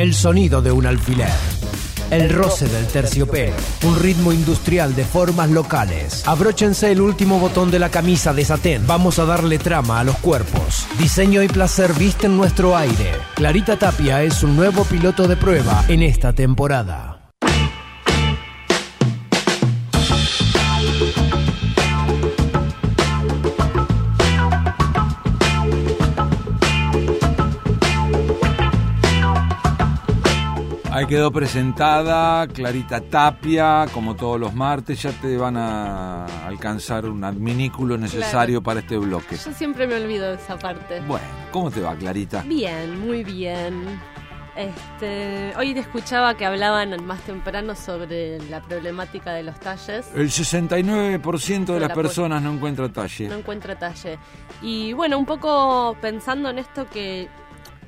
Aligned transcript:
El 0.00 0.14
sonido 0.14 0.62
de 0.62 0.72
un 0.72 0.86
alfiler. 0.86 1.28
El 2.10 2.30
roce 2.30 2.66
del 2.66 2.86
terciopelo, 2.86 3.52
un 3.84 4.00
ritmo 4.00 4.32
industrial 4.32 4.96
de 4.96 5.04
formas 5.04 5.50
locales. 5.50 6.26
Abróchense 6.26 6.90
el 6.90 7.02
último 7.02 7.38
botón 7.38 7.70
de 7.70 7.78
la 7.78 7.90
camisa 7.90 8.32
de 8.32 8.46
satén. 8.46 8.86
Vamos 8.86 9.18
a 9.18 9.26
darle 9.26 9.58
trama 9.58 10.00
a 10.00 10.04
los 10.04 10.16
cuerpos. 10.16 10.86
Diseño 10.98 11.42
y 11.42 11.48
placer 11.48 11.92
visten 11.92 12.34
nuestro 12.34 12.78
aire. 12.78 13.12
Clarita 13.34 13.76
Tapia 13.76 14.22
es 14.22 14.42
un 14.42 14.56
nuevo 14.56 14.84
piloto 14.84 15.28
de 15.28 15.36
prueba 15.36 15.84
en 15.86 16.02
esta 16.02 16.32
temporada. 16.32 17.09
Quedó 31.10 31.32
presentada 31.32 32.46
Clarita 32.46 33.00
Tapia, 33.00 33.86
como 33.92 34.14
todos 34.14 34.38
los 34.38 34.54
martes, 34.54 35.02
ya 35.02 35.10
te 35.10 35.36
van 35.36 35.56
a 35.56 36.46
alcanzar 36.46 37.04
un 37.04 37.24
adminículo 37.24 37.98
necesario 37.98 38.62
para 38.62 38.78
este 38.78 38.96
bloque. 38.96 39.36
Yo 39.36 39.52
siempre 39.52 39.88
me 39.88 39.96
olvido 39.96 40.28
de 40.28 40.36
esa 40.36 40.56
parte. 40.56 41.00
Bueno, 41.00 41.26
¿cómo 41.50 41.68
te 41.68 41.80
va, 41.80 41.96
Clarita? 41.96 42.44
Bien, 42.46 43.00
muy 43.00 43.24
bien. 43.24 44.00
Este, 44.54 45.52
hoy 45.56 45.74
te 45.74 45.80
escuchaba 45.80 46.36
que 46.36 46.46
hablaban 46.46 47.04
más 47.04 47.20
temprano 47.22 47.74
sobre 47.74 48.38
la 48.48 48.62
problemática 48.62 49.32
de 49.32 49.42
los 49.42 49.58
talles. 49.58 50.08
El 50.14 50.28
69% 50.30 51.64
de, 51.64 51.72
De 51.72 51.80
las 51.80 51.88
la 51.88 51.94
personas 51.96 52.40
no 52.40 52.52
encuentra 52.52 52.88
talle. 52.88 53.28
No 53.28 53.34
encuentra 53.34 53.76
talle. 53.76 54.16
Y 54.62 54.92
bueno, 54.92 55.18
un 55.18 55.26
poco 55.26 55.96
pensando 56.00 56.50
en 56.50 56.60
esto 56.60 56.86
que 56.88 57.28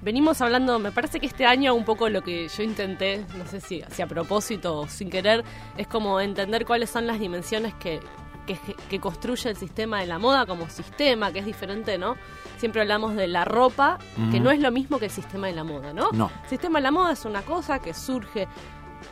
venimos 0.03 0.41
hablando, 0.41 0.79
me 0.79 0.93
parece 0.93 1.21
que 1.21 1.27
este 1.27 1.47
año 1.47 1.75
un 1.75 1.85
poco 1.85 2.09
lo 2.09 2.23
que 2.23 2.49
yo 2.49 2.63
intenté, 2.63 3.25
no 3.37 3.47
sé 3.47 3.61
si, 3.61 3.83
si 3.91 4.03
a 4.03 4.07
propósito 4.07 4.81
o 4.81 4.89
sin 4.89 5.09
querer, 5.09 5.45
es 5.77 5.87
como 5.87 6.21
entender 6.21 6.67
cuáles 6.67 6.91
son 6.91 7.07
las 7.07 7.19
dimensiones 7.19 7.73
que, 7.75 8.01
que, 8.47 8.59
que 8.91 9.01
construye 9.01 9.49
el 9.49 9.57
sistema 9.57 10.01
de 10.01 10.07
la 10.07 10.19
moda 10.19 10.45
como 10.45 10.69
sistema, 10.69 11.33
que 11.33 11.39
es 11.39 11.47
diferente, 11.47 11.97
¿no? 11.99 12.17
Siempre 12.59 12.83
hablamos 12.83 13.15
de 13.15 13.29
la 13.29 13.45
ropa, 13.45 13.99
que 14.31 14.41
no 14.41 14.51
es 14.51 14.61
lo 14.61 14.71
mismo 14.71 14.99
que 14.99 15.07
el 15.07 15.11
sistema 15.11 15.47
de 15.47 15.55
la 15.55 15.65
moda, 15.65 15.93
¿no? 15.93 16.11
No. 16.13 16.31
El 16.45 16.49
sistema 16.49 16.79
de 16.79 16.83
la 16.83 16.91
moda 16.91 17.13
es 17.13 17.25
una 17.25 17.43
cosa 17.43 17.79
que 17.79 17.95
surge 17.95 18.49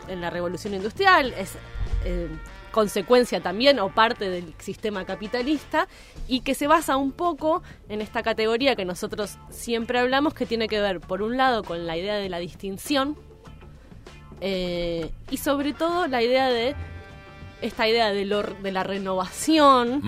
en 0.08 0.20
la 0.20 0.30
revolución 0.30 0.74
industrial, 0.74 1.32
es 1.36 1.56
eh, 2.04 2.28
consecuencia 2.70 3.40
también 3.40 3.78
o 3.80 3.88
parte 3.94 4.28
del 4.30 4.54
sistema 4.58 5.04
capitalista 5.04 5.88
y 6.28 6.40
que 6.40 6.54
se 6.54 6.66
basa 6.66 6.96
un 6.96 7.12
poco 7.12 7.62
en 7.88 8.00
esta 8.00 8.22
categoría 8.22 8.76
que 8.76 8.84
nosotros 8.84 9.38
siempre 9.50 9.98
hablamos 9.98 10.34
que 10.34 10.46
tiene 10.46 10.68
que 10.68 10.80
ver 10.80 11.00
por 11.00 11.22
un 11.22 11.36
lado 11.36 11.62
con 11.64 11.86
la 11.86 11.96
idea 11.96 12.16
de 12.16 12.28
la 12.28 12.38
distinción 12.38 13.16
eh, 14.40 15.10
y 15.30 15.36
sobre 15.36 15.72
todo 15.72 16.06
la 16.06 16.22
idea 16.22 16.48
de 16.48 16.74
esta 17.60 17.86
idea 17.86 18.10
de, 18.10 18.24
lo- 18.24 18.42
de 18.42 18.72
la 18.72 18.82
renovación 18.84 20.00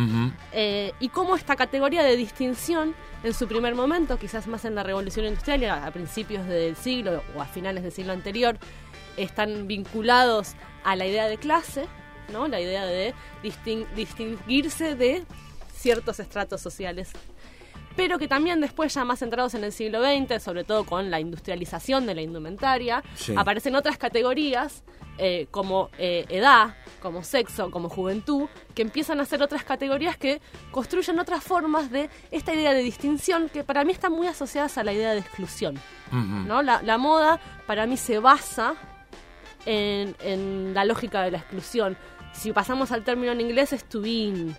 eh, 0.52 0.92
y 1.00 1.10
cómo 1.10 1.36
esta 1.36 1.54
categoría 1.54 2.02
de 2.02 2.16
distinción 2.16 2.94
en 3.24 3.34
su 3.34 3.46
primer 3.46 3.74
momento, 3.74 4.18
quizás 4.18 4.46
más 4.46 4.64
en 4.64 4.74
la 4.74 4.82
revolución 4.82 5.26
industrial 5.26 5.64
a 5.70 5.90
principios 5.90 6.46
del 6.46 6.76
siglo 6.76 7.22
o 7.36 7.42
a 7.42 7.44
finales 7.44 7.82
del 7.82 7.92
siglo 7.92 8.12
anterior, 8.14 8.56
están 9.18 9.66
vinculados 9.68 10.54
a 10.82 10.96
la 10.96 11.04
idea 11.06 11.26
de 11.28 11.36
clase, 11.36 11.84
¿no? 12.32 12.48
la 12.48 12.60
idea 12.60 12.84
de 12.86 13.14
distin- 13.42 13.86
distinguirse 13.94 14.94
de 14.94 15.24
ciertos 15.74 16.18
estratos 16.20 16.60
sociales. 16.60 17.10
Pero 17.94 18.18
que 18.18 18.26
también 18.26 18.60
después, 18.62 18.94
ya 18.94 19.04
más 19.04 19.18
centrados 19.18 19.52
en 19.54 19.64
el 19.64 19.72
siglo 19.72 20.00
XX, 20.02 20.42
sobre 20.42 20.64
todo 20.64 20.84
con 20.84 21.10
la 21.10 21.20
industrialización 21.20 22.06
de 22.06 22.14
la 22.14 22.22
indumentaria, 22.22 23.02
Sí. 23.14 23.34
aparecen 23.36 23.76
otras 23.76 23.98
categorías 23.98 24.82
eh, 25.18 25.46
como 25.50 25.90
eh, 25.98 26.24
edad, 26.30 26.74
como 27.02 27.22
sexo, 27.22 27.70
como 27.70 27.90
juventud, 27.90 28.48
que 28.74 28.80
empiezan 28.80 29.20
a 29.20 29.26
ser 29.26 29.42
otras 29.42 29.62
categorías 29.62 30.16
que 30.16 30.40
construyen 30.70 31.18
otras 31.18 31.44
formas 31.44 31.90
de 31.90 32.08
esta 32.30 32.54
idea 32.54 32.72
de 32.72 32.82
distinción 32.82 33.50
que 33.50 33.62
para 33.62 33.84
mí 33.84 33.92
están 33.92 34.12
muy 34.12 34.26
asociadas 34.26 34.78
a 34.78 34.84
la 34.84 34.94
idea 34.94 35.12
de 35.12 35.18
exclusión. 35.20 35.78
La, 36.46 36.80
la 36.82 36.96
moda 36.98 37.38
para 37.66 37.86
mí 37.86 37.98
se 37.98 38.18
basa 38.20 38.74
en, 39.66 40.16
en 40.20 40.72
la 40.74 40.84
lógica 40.86 41.22
de 41.22 41.30
la 41.32 41.38
exclusión. 41.38 41.96
Si 42.32 42.52
pasamos 42.52 42.92
al 42.92 43.04
término 43.04 43.32
en 43.32 43.40
inglés 43.40 43.72
es 43.72 43.84
to 43.84 44.00
be 44.00 44.08
in. 44.08 44.56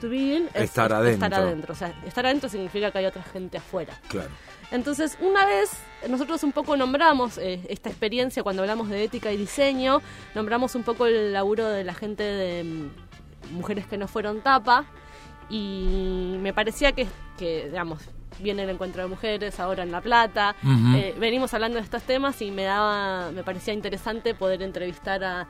To 0.00 0.08
be 0.08 0.16
in 0.36 0.48
es 0.54 0.62
Estar 0.64 0.90
es- 0.90 0.96
adentro. 0.96 1.26
Estar 1.26 1.34
adentro. 1.42 1.72
O 1.72 1.76
sea, 1.76 1.94
estar 2.06 2.26
adentro 2.26 2.48
significa 2.48 2.90
que 2.90 2.98
hay 2.98 3.06
otra 3.06 3.22
gente 3.22 3.58
afuera. 3.58 3.94
Claro. 4.08 4.30
Entonces, 4.70 5.16
una 5.20 5.44
vez 5.46 5.70
nosotros 6.08 6.42
un 6.42 6.52
poco 6.52 6.76
nombramos 6.76 7.38
eh, 7.38 7.60
esta 7.68 7.90
experiencia 7.90 8.42
cuando 8.42 8.62
hablamos 8.62 8.88
de 8.88 9.04
ética 9.04 9.30
y 9.32 9.36
diseño, 9.36 10.00
nombramos 10.34 10.74
un 10.74 10.82
poco 10.82 11.06
el 11.06 11.32
laburo 11.32 11.68
de 11.68 11.84
la 11.84 11.94
gente 11.94 12.22
de 12.22 12.64
mm, 12.64 13.54
mujeres 13.56 13.86
que 13.86 13.98
no 13.98 14.08
fueron 14.08 14.40
tapa 14.40 14.84
y 15.50 16.36
me 16.40 16.52
parecía 16.52 16.92
que, 16.92 17.06
que 17.38 17.66
digamos, 17.66 18.00
viene 18.40 18.64
el 18.64 18.70
encuentro 18.70 19.02
de 19.02 19.08
mujeres 19.08 19.60
ahora 19.60 19.82
en 19.84 19.92
La 19.92 20.00
Plata, 20.00 20.56
eh, 20.96 21.14
venimos 21.20 21.52
hablando 21.54 21.76
de 21.78 21.84
estos 21.84 22.02
temas 22.02 22.40
y 22.42 22.50
me 22.50 22.64
daba, 22.64 23.30
me 23.30 23.44
parecía 23.44 23.74
interesante 23.74 24.34
poder 24.34 24.62
entrevistar 24.62 25.22
a 25.22 25.46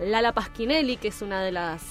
Lala 0.00 0.32
Pasquinelli, 0.32 0.96
que 0.96 1.08
es 1.08 1.22
una 1.22 1.42
de 1.42 1.52
las 1.52 1.82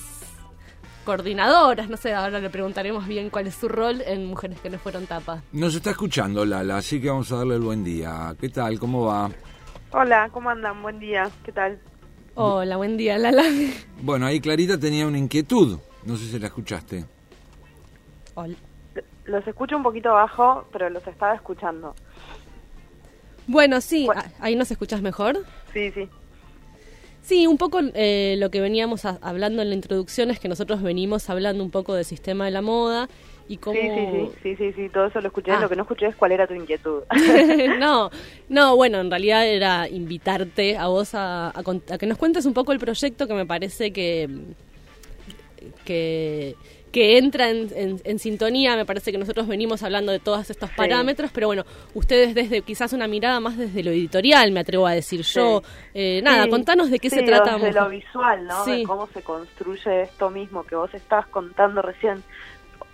coordinadoras, 1.06 1.90
no 1.90 1.96
sé, 1.98 2.14
ahora 2.14 2.40
le 2.40 2.50
preguntaremos 2.50 3.08
bien 3.08 3.30
cuál 3.30 3.48
es 3.48 3.56
su 3.56 3.68
rol 3.70 4.02
en 4.06 4.26
Mujeres 4.26 4.60
que 4.60 4.70
no 4.70 4.78
fueron 4.78 5.06
tapa. 5.08 5.42
Nos 5.54 5.74
está 5.76 5.92
escuchando 5.92 6.46
Lala, 6.46 6.78
así 6.78 7.02
que 7.02 7.10
vamos 7.10 7.32
a 7.32 7.38
darle 7.38 7.56
el 7.56 7.62
buen 7.62 7.84
día. 7.84 8.36
¿Qué 8.40 8.50
tal? 8.50 8.78
¿Cómo 8.80 9.06
va? 9.06 9.30
Hola, 9.92 10.30
¿cómo 10.34 10.50
andan? 10.50 10.82
Buen 10.82 11.00
día, 11.00 11.30
¿qué 11.46 11.52
tal? 11.54 11.80
Hola, 12.36 12.76
buen 12.78 12.98
día, 12.98 13.18
Lala. 13.18 13.44
Bueno, 14.02 14.26
ahí 14.26 14.40
Clarita 14.42 14.78
tenía 14.78 15.08
una 15.08 15.18
inquietud. 15.18 15.80
No 16.06 16.18
sé 16.18 16.26
si 16.26 16.40
la 16.40 16.48
escuchaste. 16.48 17.06
Hola. 18.36 18.56
Los 19.26 19.46
escucho 19.48 19.76
un 19.76 19.84
poquito 19.84 20.12
bajo, 20.14 20.68
pero 20.72 20.90
los 20.90 21.06
estaba 21.08 21.36
escuchando. 21.36 21.96
Bueno, 23.48 23.80
sí, 23.82 24.06
Bueno. 24.06 24.22
ahí 24.40 24.56
nos 24.56 24.72
escuchas 24.72 25.02
mejor. 25.02 25.38
Sí, 25.74 25.92
sí. 25.92 26.08
Sí, 27.28 27.46
un 27.46 27.58
poco 27.58 27.82
eh, 27.94 28.36
lo 28.40 28.50
que 28.50 28.62
veníamos 28.62 29.04
a- 29.04 29.20
hablando 29.22 29.62
en 29.62 29.68
la 29.68 29.76
introducción 29.76 30.32
es 30.32 30.40
que 30.40 30.48
nosotros 30.48 30.82
venimos 30.82 31.30
hablando 31.30 31.62
un 31.62 31.72
poco 31.72 31.94
del 31.94 32.06
sistema 32.06 32.46
de 32.46 32.52
la 32.52 32.62
moda 32.62 33.10
y 33.50 33.58
cómo... 33.58 33.78
Sí, 33.78 34.30
sí, 34.42 34.56
sí, 34.56 34.74
sí, 34.74 34.90
todo 34.90 35.08
eso 35.08 35.20
lo 35.20 35.28
escuché. 35.28 35.52
Ah. 35.52 35.60
Lo 35.60 35.68
que 35.68 35.76
no 35.76 35.82
escuché 35.82 36.06
es 36.06 36.16
cuál 36.16 36.32
era 36.32 36.48
tu 36.48 36.54
inquietud. 36.54 37.02
no, 37.80 38.12
no, 38.48 38.78
bueno, 38.78 39.02
en 39.02 39.10
realidad 39.10 39.46
era 39.46 39.90
invitarte 39.90 40.78
a 40.78 40.88
vos 40.88 41.16
a, 41.16 41.50
a 41.50 41.64
a 41.92 41.98
que 41.98 42.06
nos 42.06 42.18
cuentes 42.18 42.46
un 42.46 42.54
poco 42.54 42.72
el 42.72 42.80
proyecto 42.80 43.28
que 43.28 43.34
me 43.34 43.46
parece 43.46 43.92
que 43.92 44.30
que, 45.84 46.56
que 46.98 47.20
entra 47.20 47.50
en, 47.52 47.70
en- 47.76 48.02
en 48.04 48.18
sintonía. 48.18 48.76
Me 48.76 48.84
parece 48.84 49.12
que 49.12 49.20
nosotros 49.20 49.48
venimos 49.48 49.84
hablando 49.84 50.12
de 50.12 50.18
todos 50.20 50.50
estos 50.50 50.70
Sí. 50.70 50.76
parámetros, 50.76 51.30
pero 51.32 51.46
bueno, 51.46 51.64
ustedes 51.94 52.34
desde 52.34 52.64
quizás 52.64 52.92
una 52.94 53.08
mirada 53.08 53.40
más 53.40 53.56
desde 53.56 53.84
lo 53.84 53.92
editorial, 53.92 54.52
me 54.52 54.62
atrevo 54.62 54.88
a 54.88 54.94
decir 54.94 55.22
yo. 55.22 55.62
Eh, 55.94 56.22
nada, 56.24 56.46
Sí, 56.46 56.50
contanos 56.50 56.90
de 56.90 56.98
qué 56.98 57.12
se 57.12 57.22
trata. 57.22 57.60
De 57.60 57.72
lo 57.72 57.88
visual, 57.90 58.48
¿no? 58.48 58.66
Sí. 58.66 58.80
De 58.80 58.84
cómo 58.84 59.06
se 59.14 59.22
construye 59.22 60.02
esto 60.02 60.32
mismo 60.32 60.64
que 60.64 60.76
vos 60.76 60.92
estabas 60.96 61.28
contando 61.28 61.84
recién. 61.84 62.24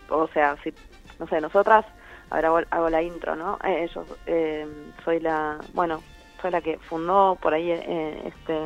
O 0.10 0.28
sea, 0.34 0.58
si, 0.66 0.74
no 1.18 1.28
sé, 1.28 1.40
nosotras, 1.40 1.86
ahora 2.30 2.50
hago, 2.50 2.60
hago 2.72 2.90
la 2.90 3.02
intro, 3.02 3.38
¿no? 3.38 3.58
Eh, 3.64 3.88
yo 3.96 4.06
eh, 4.26 4.68
soy 5.06 5.22
la, 5.22 5.60
bueno, 5.74 6.04
soy 6.42 6.52
la 6.52 6.60
que 6.60 6.78
fundó 6.78 7.38
por 7.42 7.54
ahí 7.54 7.72
eh, 7.72 8.22
este, 8.26 8.58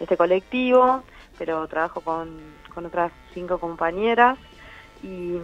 este 0.00 0.16
colectivo, 0.16 1.02
pero 1.38 1.68
trabajo 1.68 2.00
con, 2.00 2.40
con 2.72 2.86
otras 2.86 3.12
cinco 3.34 3.58
compañeras 3.58 4.38
y, 5.02 5.36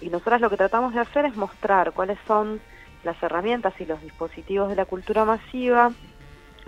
y 0.00 0.08
nosotras 0.10 0.40
lo 0.40 0.50
que 0.50 0.56
tratamos 0.56 0.94
de 0.94 1.00
hacer 1.00 1.26
es 1.26 1.36
mostrar 1.36 1.92
cuáles 1.92 2.18
son 2.26 2.60
las 3.04 3.20
herramientas 3.22 3.74
y 3.80 3.84
los 3.84 4.00
dispositivos 4.00 4.68
de 4.68 4.76
la 4.76 4.84
cultura 4.84 5.24
masiva 5.24 5.92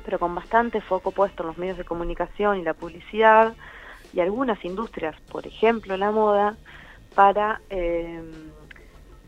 pero 0.05 0.19
con 0.19 0.35
bastante 0.35 0.81
foco 0.81 1.11
puesto 1.11 1.43
en 1.43 1.49
los 1.49 1.59
medios 1.59 1.79
de 1.79 1.85
comunicación 1.85 2.59
y 2.59 2.63
la 2.63 2.75
publicidad 2.75 3.55
y 4.13 4.21
algunas 4.21 4.63
industrias, 4.65 5.17
por 5.33 5.47
ejemplo 5.47 5.97
la 5.97 6.11
moda, 6.11 6.57
para, 7.15 7.61
eh, 7.71 8.23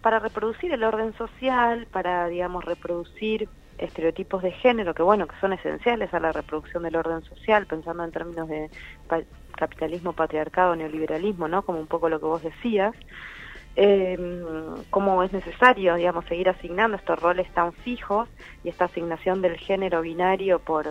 para 0.02 0.18
reproducir 0.18 0.72
el 0.72 0.84
orden 0.84 1.14
social, 1.16 1.86
para, 1.90 2.26
digamos, 2.28 2.64
reproducir 2.64 3.48
estereotipos 3.78 4.42
de 4.42 4.52
género 4.52 4.94
que, 4.94 5.02
bueno, 5.02 5.26
que 5.26 5.36
son 5.40 5.52
esenciales 5.52 6.12
a 6.14 6.20
la 6.20 6.32
reproducción 6.32 6.82
del 6.82 6.96
orden 6.96 7.22
social, 7.22 7.66
pensando 7.66 8.04
en 8.04 8.12
términos 8.12 8.48
de 8.48 8.70
pa- 9.08 9.22
capitalismo, 9.56 10.12
patriarcado, 10.12 10.76
neoliberalismo, 10.76 11.48
¿no? 11.48 11.62
Como 11.62 11.78
un 11.80 11.86
poco 11.86 12.08
lo 12.08 12.18
que 12.20 12.26
vos 12.26 12.42
decías 12.42 12.94
eh, 13.76 14.16
cómo 14.90 15.22
es 15.22 15.32
necesario, 15.32 15.94
digamos, 15.96 16.24
seguir 16.26 16.48
asignando 16.48 16.96
estos 16.96 17.18
roles 17.18 17.50
tan 17.52 17.72
fijos 17.72 18.28
y 18.64 18.70
esta 18.70 18.86
asignación 18.86 19.42
del 19.42 19.58
género 19.58 20.00
binario 20.00 20.58
por, 20.60 20.86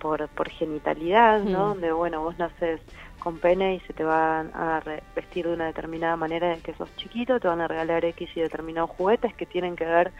por, 0.00 0.28
por 0.28 0.48
genitalidad, 0.50 1.40
¿no? 1.40 1.66
Mm. 1.66 1.68
Donde, 1.68 1.92
bueno, 1.92 2.22
vos 2.22 2.36
naces 2.38 2.80
con 3.20 3.38
pene 3.38 3.76
y 3.76 3.80
se 3.80 3.92
te 3.92 4.04
van 4.04 4.50
a 4.54 4.80
vestir 5.14 5.46
de 5.46 5.54
una 5.54 5.66
determinada 5.66 6.16
manera 6.16 6.48
de 6.48 6.60
que 6.60 6.74
sos 6.74 6.94
chiquito, 6.96 7.40
te 7.40 7.48
van 7.48 7.60
a 7.60 7.68
regalar 7.68 8.04
X 8.04 8.30
y 8.36 8.40
determinados 8.40 8.90
juguetes 8.90 9.34
que 9.34 9.46
tienen 9.46 9.76
que 9.76 9.84
ver 9.84 10.12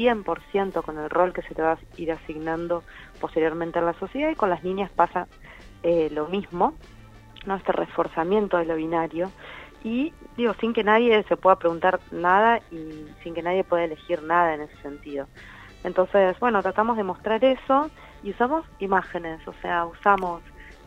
100% 0.00 0.82
con 0.82 0.98
el 0.98 1.10
rol 1.10 1.34
que 1.34 1.42
se 1.42 1.54
te 1.54 1.60
va 1.60 1.72
a 1.72 1.78
ir 1.96 2.10
asignando 2.10 2.82
posteriormente 3.20 3.78
en 3.78 3.84
la 3.84 3.92
sociedad 3.94 4.30
y 4.30 4.34
con 4.34 4.48
las 4.48 4.64
niñas 4.64 4.90
pasa 4.90 5.28
eh, 5.82 6.08
lo 6.10 6.26
mismo, 6.28 6.74
¿no? 7.44 7.56
este 7.56 7.72
reforzamiento 7.72 8.56
de 8.56 8.64
lo 8.64 8.76
binario 8.76 9.30
y 9.84 10.12
digo, 10.36 10.54
sin 10.54 10.72
que 10.72 10.84
nadie 10.84 11.22
se 11.24 11.36
pueda 11.36 11.56
preguntar 11.56 12.00
nada 12.10 12.60
y 12.70 13.06
sin 13.22 13.34
que 13.34 13.42
nadie 13.42 13.64
pueda 13.64 13.84
elegir 13.84 14.22
nada 14.22 14.54
en 14.54 14.62
ese 14.62 14.76
sentido. 14.82 15.26
Entonces, 15.84 16.38
bueno, 16.38 16.62
tratamos 16.62 16.96
de 16.96 17.04
mostrar 17.04 17.42
eso 17.44 17.90
y 18.22 18.30
usamos 18.30 18.66
imágenes, 18.78 19.46
o 19.48 19.54
sea, 19.62 19.86
usamos 19.86 20.42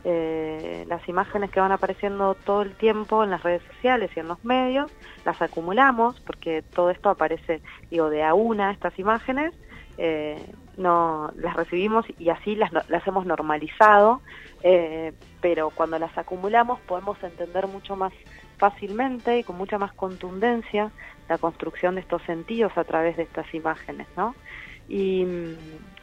eh, 0.05 0.85
las 0.87 1.07
imágenes 1.07 1.49
que 1.49 1.59
van 1.59 1.71
apareciendo 1.71 2.35
todo 2.35 2.61
el 2.61 2.75
tiempo 2.75 3.23
en 3.23 3.29
las 3.29 3.43
redes 3.43 3.61
sociales 3.63 4.11
y 4.15 4.19
en 4.19 4.27
los 4.27 4.43
medios, 4.43 4.91
las 5.25 5.41
acumulamos, 5.41 6.19
porque 6.21 6.61
todo 6.61 6.89
esto 6.89 7.09
aparece, 7.09 7.61
digo, 7.89 8.09
de 8.09 8.23
a 8.23 8.33
una 8.33 8.71
estas 8.71 8.97
imágenes, 8.99 9.53
eh, 9.97 10.43
no 10.75 11.31
las 11.35 11.55
recibimos 11.55 12.05
y 12.17 12.29
así 12.29 12.55
las, 12.55 12.71
las 12.89 13.07
hemos 13.07 13.25
normalizado, 13.25 14.21
eh, 14.63 15.13
pero 15.39 15.69
cuando 15.69 15.99
las 15.99 16.17
acumulamos 16.17 16.79
podemos 16.81 17.21
entender 17.23 17.67
mucho 17.67 17.95
más 17.95 18.11
fácilmente 18.57 19.39
y 19.39 19.43
con 19.43 19.57
mucha 19.57 19.77
más 19.77 19.93
contundencia 19.93 20.91
la 21.29 21.37
construcción 21.37 21.95
de 21.95 22.01
estos 22.01 22.21
sentidos 22.23 22.77
a 22.77 22.83
través 22.83 23.17
de 23.17 23.23
estas 23.23 23.53
imágenes, 23.53 24.07
¿no? 24.17 24.35
Y, 24.89 25.25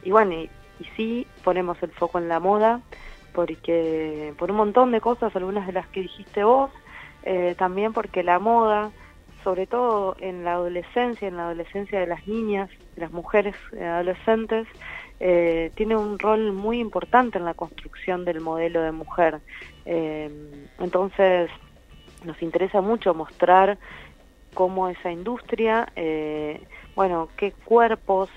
y 0.03 0.11
bueno, 0.11 0.33
y, 0.33 0.51
y 0.79 0.85
sí 0.97 1.27
ponemos 1.45 1.83
el 1.83 1.91
foco 1.91 2.19
en 2.19 2.29
la 2.29 2.41
moda, 2.41 2.81
porque 3.33 4.35
por 4.39 4.51
un 4.51 4.57
montón 4.57 4.93
de 4.93 5.01
cosas, 5.01 5.35
algunas 5.37 5.67
de 5.67 5.73
las 5.73 5.87
que 5.89 6.03
dijiste 6.03 6.45
vos, 6.45 6.71
eh, 7.23 7.55
también 7.59 7.93
porque 7.93 8.23
la 8.23 8.39
moda, 8.39 8.91
sobre 9.45 9.67
todo 9.67 10.17
en 10.21 10.45
la 10.45 10.55
adolescencia, 10.55 11.29
en 11.29 11.37
la 11.37 11.45
adolescencia 11.45 12.01
de 12.01 12.07
las 12.07 12.27
niñas, 12.27 12.71
de 12.95 13.03
las 13.03 13.13
mujeres 13.13 13.55
adolescentes, 13.73 14.67
eh, 15.19 15.71
tiene 15.75 15.97
un 15.97 16.19
rol 16.19 16.53
muy 16.53 16.81
importante 16.81 17.39
en 17.39 17.45
la 17.45 17.55
construcción 17.55 18.25
del 18.25 18.41
modelo 18.41 18.81
de 18.83 18.93
mujer. 18.93 19.41
Eh, 19.85 20.31
entonces, 20.79 21.51
nos 22.25 22.41
interesa 22.43 22.81
mucho 22.81 23.15
mostrar 23.15 23.79
cómo 24.55 24.89
esa 24.89 25.11
industria, 25.11 25.87
bueno, 26.97 27.29
qué 27.37 27.53
cuerpos 27.53 28.29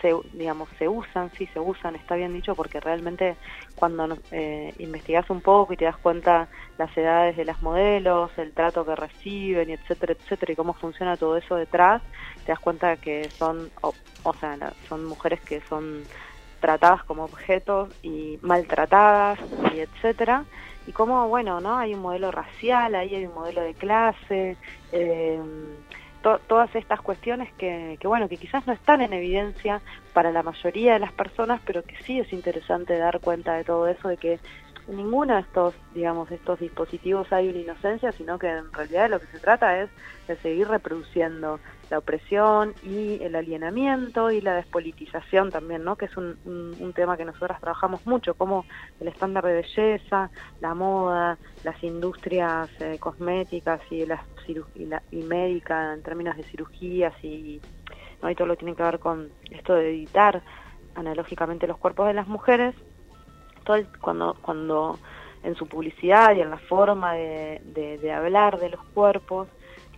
se, 0.00 0.14
digamos, 0.32 0.68
se 0.78 0.88
usan, 0.88 1.30
sí 1.32 1.46
se 1.52 1.60
usan, 1.60 1.96
está 1.96 2.16
bien 2.16 2.32
dicho, 2.32 2.54
porque 2.54 2.80
realmente 2.80 3.36
cuando 3.74 4.16
eh, 4.30 4.74
investigas 4.78 5.28
un 5.30 5.40
poco 5.40 5.72
y 5.72 5.76
te 5.76 5.84
das 5.84 5.96
cuenta 5.96 6.48
las 6.78 6.96
edades 6.96 7.36
de 7.36 7.44
las 7.44 7.62
modelos, 7.62 8.30
el 8.38 8.52
trato 8.52 8.84
que 8.84 8.94
reciben, 8.94 9.70
y 9.70 9.72
etcétera, 9.74 10.12
etcétera, 10.12 10.52
y 10.52 10.56
cómo 10.56 10.74
funciona 10.74 11.16
todo 11.16 11.36
eso 11.36 11.56
detrás, 11.56 12.02
te 12.44 12.52
das 12.52 12.60
cuenta 12.60 12.96
que 12.96 13.28
son, 13.30 13.70
o, 13.82 14.32
sea, 14.34 14.56
son 14.88 15.04
mujeres 15.04 15.40
que 15.40 15.60
son 15.62 16.02
tratadas 16.60 17.04
como 17.04 17.24
objetos 17.24 17.90
y 18.02 18.38
maltratadas, 18.42 19.38
y 19.74 19.80
etcétera, 19.80 20.44
y 20.86 20.92
cómo, 20.92 21.28
bueno, 21.28 21.60
¿no? 21.60 21.76
Hay 21.76 21.94
un 21.94 22.00
modelo 22.00 22.30
racial, 22.30 22.94
ahí 22.94 23.14
hay 23.14 23.26
un 23.26 23.34
modelo 23.34 23.60
de 23.62 23.74
clase, 23.74 24.56
eh, 24.92 25.40
todas 26.22 26.74
estas 26.74 27.00
cuestiones 27.00 27.52
que, 27.54 27.96
que, 28.00 28.08
bueno, 28.08 28.28
que 28.28 28.36
quizás 28.36 28.66
no 28.66 28.72
están 28.72 29.00
en 29.00 29.12
evidencia 29.12 29.80
para 30.12 30.32
la 30.32 30.42
mayoría 30.42 30.94
de 30.94 30.98
las 30.98 31.12
personas, 31.12 31.60
pero 31.64 31.82
que 31.82 31.96
sí 32.02 32.18
es 32.18 32.32
interesante 32.32 32.98
dar 32.98 33.20
cuenta 33.20 33.54
de 33.54 33.64
todo 33.64 33.86
eso, 33.86 34.08
de 34.08 34.16
que 34.16 34.40
en 34.88 34.96
ninguno 34.96 35.34
de 35.34 35.40
estos, 35.40 35.74
digamos, 35.94 36.30
estos 36.30 36.60
dispositivos 36.60 37.32
hay 37.32 37.48
una 37.48 37.58
inocencia, 37.58 38.12
sino 38.12 38.38
que 38.38 38.48
en 38.48 38.72
realidad 38.72 39.04
de 39.04 39.08
lo 39.08 39.20
que 39.20 39.26
se 39.26 39.40
trata 39.40 39.80
es 39.80 39.90
de 40.28 40.36
seguir 40.36 40.68
reproduciendo 40.68 41.58
la 41.90 41.98
opresión 41.98 42.74
y 42.82 43.22
el 43.22 43.36
alienamiento 43.36 44.30
y 44.30 44.40
la 44.40 44.54
despolitización 44.54 45.50
también, 45.50 45.84
¿no? 45.84 45.96
Que 45.96 46.06
es 46.06 46.16
un, 46.16 46.36
tema 46.94 47.16
que 47.16 47.24
nosotras 47.24 47.60
trabajamos 47.60 48.06
mucho, 48.06 48.34
como 48.34 48.64
el 49.00 49.08
estándar 49.08 49.44
de 49.44 49.54
belleza, 49.54 50.30
la 50.60 50.74
moda, 50.74 51.36
las 51.62 51.82
industrias 51.82 52.70
eh, 52.80 52.96
cosméticas 52.98 53.80
y, 53.90 54.06
las 54.06 54.20
y, 54.48 54.84
la, 54.84 55.02
y 55.10 55.22
médica 55.22 55.94
en 55.94 56.02
términos 56.02 56.36
de 56.36 56.42
cirugías 56.44 57.12
y, 57.22 57.60
¿no? 58.22 58.30
y 58.30 58.34
todo 58.34 58.46
lo 58.46 58.54
que 58.54 58.60
tiene 58.60 58.76
que 58.76 58.82
ver 58.82 58.98
con 58.98 59.30
esto 59.50 59.74
de 59.74 59.90
editar 59.90 60.42
analógicamente 60.94 61.66
los 61.66 61.78
cuerpos 61.78 62.06
de 62.06 62.14
las 62.14 62.26
mujeres, 62.26 62.74
todo 63.64 63.78
cuando, 64.00 64.36
cuando 64.40 64.98
en 65.42 65.54
su 65.54 65.66
publicidad 65.66 66.34
y 66.34 66.40
en 66.40 66.50
la 66.50 66.58
forma 66.58 67.14
de, 67.14 67.60
de, 68.00 68.12
hablar 68.12 68.58
de 68.58 68.70
los 68.70 68.82
cuerpos, 68.94 69.48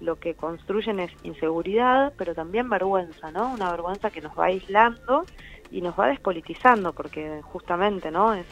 lo 0.00 0.16
que 0.16 0.34
construyen 0.34 1.00
es 1.00 1.10
inseguridad, 1.22 2.12
pero 2.16 2.34
también 2.34 2.68
vergüenza, 2.68 3.30
¿no? 3.32 3.52
Una 3.52 3.70
vergüenza 3.70 4.10
que 4.10 4.20
nos 4.20 4.38
va 4.38 4.46
aislando 4.46 5.24
y 5.70 5.80
nos 5.80 5.98
va 5.98 6.08
despolitizando, 6.08 6.92
porque 6.92 7.40
justamente, 7.42 8.10
¿no? 8.10 8.34
Es, 8.34 8.46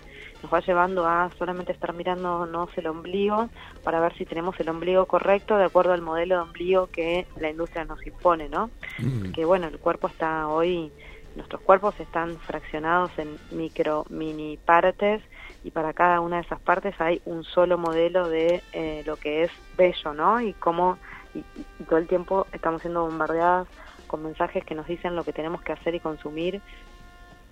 nos 0.46 0.54
va 0.54 0.60
llevando 0.60 1.06
a 1.06 1.28
solamente 1.38 1.72
estar 1.72 1.92
mirándonos 1.92 2.68
el 2.76 2.86
ombligo 2.86 3.48
para 3.82 3.98
ver 3.98 4.16
si 4.16 4.24
tenemos 4.24 4.58
el 4.60 4.68
ombligo 4.68 5.04
correcto 5.06 5.56
de 5.56 5.64
acuerdo 5.64 5.92
al 5.92 6.02
modelo 6.02 6.36
de 6.36 6.40
ombligo 6.42 6.86
que 6.86 7.26
la 7.40 7.50
industria 7.50 7.84
nos 7.84 8.06
impone, 8.06 8.48
¿no? 8.48 8.70
Mm. 8.98 9.32
Que 9.32 9.44
bueno, 9.44 9.66
el 9.66 9.78
cuerpo 9.78 10.06
está 10.06 10.46
hoy 10.46 10.92
nuestros 11.34 11.60
cuerpos 11.62 11.98
están 11.98 12.38
fraccionados 12.38 13.10
en 13.18 13.36
micro, 13.50 14.06
mini 14.08 14.56
partes 14.56 15.20
y 15.64 15.72
para 15.72 15.92
cada 15.92 16.20
una 16.20 16.36
de 16.36 16.42
esas 16.42 16.60
partes 16.60 16.94
hay 17.00 17.20
un 17.24 17.42
solo 17.42 17.76
modelo 17.76 18.28
de 18.28 18.62
eh, 18.72 19.02
lo 19.04 19.16
que 19.16 19.42
es 19.42 19.50
bello, 19.76 20.14
¿no? 20.14 20.40
Y 20.40 20.52
cómo 20.52 20.96
y, 21.34 21.40
y 21.80 21.84
todo 21.84 21.98
el 21.98 22.06
tiempo 22.06 22.46
estamos 22.52 22.82
siendo 22.82 23.02
bombardeadas 23.02 23.66
con 24.06 24.22
mensajes 24.22 24.64
que 24.64 24.76
nos 24.76 24.86
dicen 24.86 25.16
lo 25.16 25.24
que 25.24 25.32
tenemos 25.32 25.60
que 25.62 25.72
hacer 25.72 25.96
y 25.96 26.00
consumir 26.00 26.62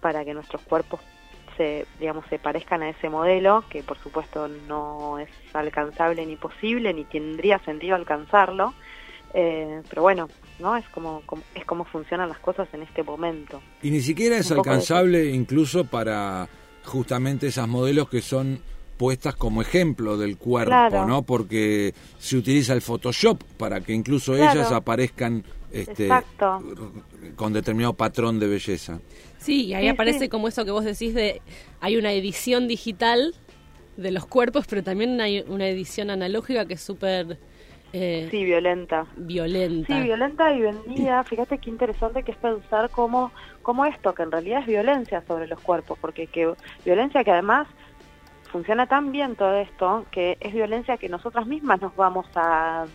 para 0.01 0.25
que 0.25 0.33
nuestros 0.33 0.63
cuerpos 0.63 1.01
se, 1.57 1.87
digamos, 1.99 2.25
se 2.29 2.39
parezcan 2.39 2.83
a 2.83 2.91
ese 2.91 3.09
modelo, 3.09 3.65
que 3.69 3.83
por 3.83 3.99
supuesto 3.99 4.49
no 4.49 5.19
es 5.19 5.29
alcanzable 5.53 6.25
ni 6.27 6.37
posible, 6.37 6.93
ni 6.93 7.05
tendría 7.05 7.59
sentido 7.61 7.95
alcanzarlo, 7.95 8.75
eh, 9.35 9.83
pero 9.89 10.03
bueno, 10.03 10.29
¿no? 10.61 10.77
Es 10.77 10.89
como, 10.91 11.23
como, 11.27 11.43
es 11.55 11.65
como 11.65 11.85
funcionan 11.85 12.29
las 12.29 12.39
cosas 12.39 12.69
en 12.73 12.83
este 12.83 13.03
momento. 13.03 13.61
Y 13.83 13.91
ni 13.91 14.01
siquiera 14.01 14.37
es 14.37 14.51
alcanzable 14.53 15.31
incluso 15.31 15.85
para 15.85 16.49
justamente 16.85 17.49
esas 17.49 17.67
modelos 17.67 18.09
que 18.09 18.21
son 18.21 18.61
puestas 18.97 19.35
como 19.35 19.63
ejemplo 19.63 20.17
del 20.17 20.37
cuerpo, 20.37 20.71
claro. 20.71 21.07
¿no? 21.07 21.23
Porque 21.23 21.95
se 22.19 22.37
utiliza 22.37 22.73
el 22.73 22.83
Photoshop 22.83 23.43
para 23.57 23.81
que 23.81 23.93
incluso 23.93 24.35
claro. 24.35 24.53
ellas 24.53 24.73
aparezcan 24.73 25.45
este, 25.73 26.05
Exacto. 26.05 26.63
con 27.37 27.53
determinado 27.53 27.95
patrón 27.95 28.39
de 28.39 28.47
belleza. 28.47 29.01
Sí, 29.39 29.67
y 29.67 29.75
ahí 29.75 29.85
sí, 29.85 29.89
aparece 29.89 30.21
sí. 30.21 30.29
como 30.29 30.49
eso 30.49 30.65
que 30.65 30.71
vos 30.71 30.85
decís 30.85 31.15
de 31.15 31.43
hay 31.81 31.97
una 31.97 32.13
edición 32.13 32.69
digital 32.69 33.35
de 33.97 34.11
los 34.11 34.27
cuerpos, 34.27 34.67
pero 34.69 34.83
también 34.83 35.21
hay 35.21 35.45
una 35.47 35.67
edición 35.67 36.11
analógica 36.11 36.67
que 36.67 36.75
es 36.75 36.81
súper 36.81 37.39
eh, 37.97 38.27
sí, 38.29 38.45
violenta. 38.45 39.07
Violenta. 39.17 39.95
Sí, 39.95 40.03
violenta 40.03 40.53
y 40.53 40.61
vendida. 40.63 41.23
Fíjate 41.25 41.59
qué 41.59 41.71
interesante 41.71 42.25
que 42.25 42.33
es 42.33 42.39
pensar 42.39 42.91
cómo, 42.91 43.31
cómo 43.63 43.85
esto, 43.85 44.13
que 44.15 44.25
en 44.25 44.33
realidad 44.33 44.63
es 44.63 44.67
violencia 44.67 45.23
sobre 45.29 45.47
los 45.47 45.61
cuerpos, 45.61 45.97
porque 46.01 46.27
que 46.27 46.53
violencia 46.85 47.23
que 47.23 47.31
además 47.31 47.69
funciona 48.55 48.87
tan 48.87 49.11
bien 49.11 49.35
todo 49.35 49.57
esto, 49.57 50.07
que 50.13 50.37
es 50.39 50.53
violencia 50.53 50.97
que 50.97 51.09
nosotras 51.09 51.45
mismas 51.45 51.83
nos 51.83 51.97
vamos 51.97 52.25
a, 52.37 52.87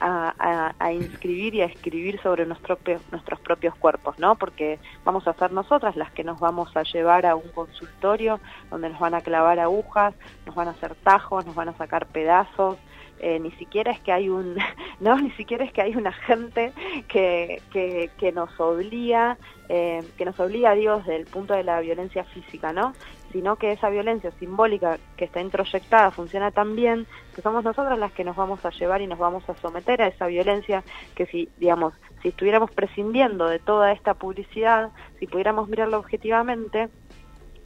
a, 0.00 0.92
inscribir 0.92 1.54
y 1.54 1.60
a 1.60 1.66
escribir 1.66 2.20
sobre 2.20 2.44
nuestro, 2.46 2.76
nuestros 3.12 3.38
propios 3.38 3.76
cuerpos, 3.76 4.18
¿no? 4.18 4.34
Porque 4.34 4.80
vamos 5.04 5.28
a 5.28 5.34
ser 5.34 5.52
nosotras 5.52 5.94
las 5.94 6.10
que 6.10 6.24
nos 6.24 6.40
vamos 6.40 6.76
a 6.76 6.82
llevar 6.82 7.26
a 7.26 7.36
un 7.36 7.48
consultorio 7.50 8.40
donde 8.70 8.88
nos 8.88 8.98
van 8.98 9.14
a 9.14 9.20
clavar 9.20 9.60
agujas, 9.60 10.14
nos 10.46 10.56
van 10.56 10.66
a 10.66 10.72
hacer 10.72 10.96
tajos, 10.96 11.46
nos 11.46 11.54
van 11.54 11.68
a 11.68 11.74
sacar 11.74 12.06
pedazos, 12.06 12.76
eh, 13.20 13.38
ni 13.40 13.50
siquiera 13.52 13.92
es 13.92 14.00
que 14.00 14.12
hay 14.12 14.28
un 14.28 14.56
no 15.00 15.16
ni 15.16 15.30
siquiera 15.32 15.64
es 15.64 15.72
que 15.72 15.82
hay 15.82 15.94
una 15.96 16.12
gente 16.12 16.72
que, 17.08 17.62
que, 17.72 18.10
que 18.16 18.32
nos 18.32 18.58
obliga 18.60 19.36
eh, 19.68 20.04
que 20.16 20.24
nos 20.24 20.38
obliga 20.38 20.74
digo 20.74 20.98
desde 20.98 21.16
el 21.16 21.26
punto 21.26 21.54
de 21.54 21.64
la 21.64 21.80
violencia 21.80 22.22
física 22.24 22.72
no 22.72 22.94
sino 23.32 23.56
que 23.56 23.72
esa 23.72 23.90
violencia 23.90 24.30
simbólica 24.32 24.98
que 25.16 25.24
está 25.24 25.40
introyectada 25.40 26.10
funciona 26.10 26.50
tan 26.50 26.76
bien 26.76 27.06
que 27.34 27.42
somos 27.42 27.64
nosotras 27.64 27.98
las 27.98 28.12
que 28.12 28.24
nos 28.24 28.36
vamos 28.36 28.64
a 28.64 28.70
llevar 28.70 29.02
y 29.02 29.06
nos 29.06 29.18
vamos 29.18 29.48
a 29.48 29.54
someter 29.56 30.02
a 30.02 30.08
esa 30.08 30.26
violencia 30.26 30.82
que 31.14 31.26
si 31.26 31.48
digamos 31.58 31.94
si 32.22 32.28
estuviéramos 32.28 32.70
prescindiendo 32.70 33.46
de 33.46 33.58
toda 33.58 33.92
esta 33.92 34.14
publicidad 34.14 34.90
si 35.18 35.26
pudiéramos 35.26 35.68
mirarlo 35.68 35.98
objetivamente 35.98 36.88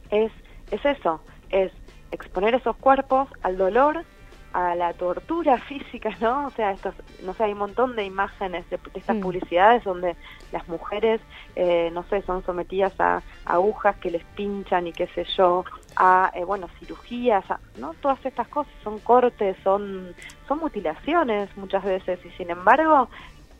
es 0.09 0.31
es 0.71 0.85
eso 0.85 1.21
es 1.49 1.71
exponer 2.11 2.55
esos 2.55 2.75
cuerpos 2.77 3.29
al 3.41 3.57
dolor 3.57 4.05
a 4.53 4.75
la 4.75 4.93
tortura 4.93 5.57
física, 5.67 6.09
¿no? 6.21 6.47
O 6.47 6.51
sea, 6.51 6.71
estos, 6.71 6.93
no 7.23 7.33
sé, 7.33 7.43
hay 7.43 7.53
un 7.53 7.59
montón 7.59 7.95
de 7.95 8.05
imágenes 8.05 8.69
de, 8.69 8.77
de 8.77 8.99
estas 8.99 9.17
mm. 9.17 9.21
publicidades 9.21 9.83
donde 9.83 10.15
las 10.51 10.67
mujeres, 10.67 11.19
eh, 11.55 11.89
no 11.93 12.03
sé, 12.03 12.21
son 12.21 12.43
sometidas 12.45 12.93
a, 12.99 13.17
a, 13.45 13.53
agujas 13.53 13.97
que 13.97 14.11
les 14.11 14.23
pinchan 14.35 14.87
y 14.87 14.93
qué 14.93 15.07
sé 15.07 15.25
yo, 15.35 15.65
a, 15.95 16.31
eh, 16.35 16.43
bueno, 16.43 16.67
cirugías, 16.79 17.49
a, 17.49 17.59
¿no? 17.77 17.93
Todas 17.95 18.25
estas 18.25 18.47
cosas 18.47 18.73
son 18.83 18.99
cortes, 18.99 19.57
son, 19.63 20.15
son 20.47 20.59
mutilaciones 20.59 21.55
muchas 21.57 21.83
veces 21.83 22.19
y 22.25 22.29
sin 22.31 22.49
embargo 22.49 23.09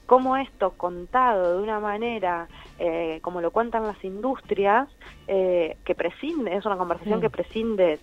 cómo 0.06 0.38
esto 0.38 0.72
contado 0.72 1.58
de 1.58 1.64
una 1.64 1.80
manera 1.80 2.48
eh, 2.80 3.20
como 3.22 3.40
lo 3.40 3.52
cuentan 3.52 3.84
las 3.84 4.04
industrias, 4.04 4.90
eh, 5.28 5.78
que 5.86 5.96
prescinde, 5.96 6.56
es 6.56 6.66
una 6.66 6.78
conversación 6.78 7.22
que 7.22 7.30
prescinde 7.30 8.00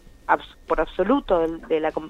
por 0.67 0.81
absoluto 0.81 1.41
del, 1.41 1.61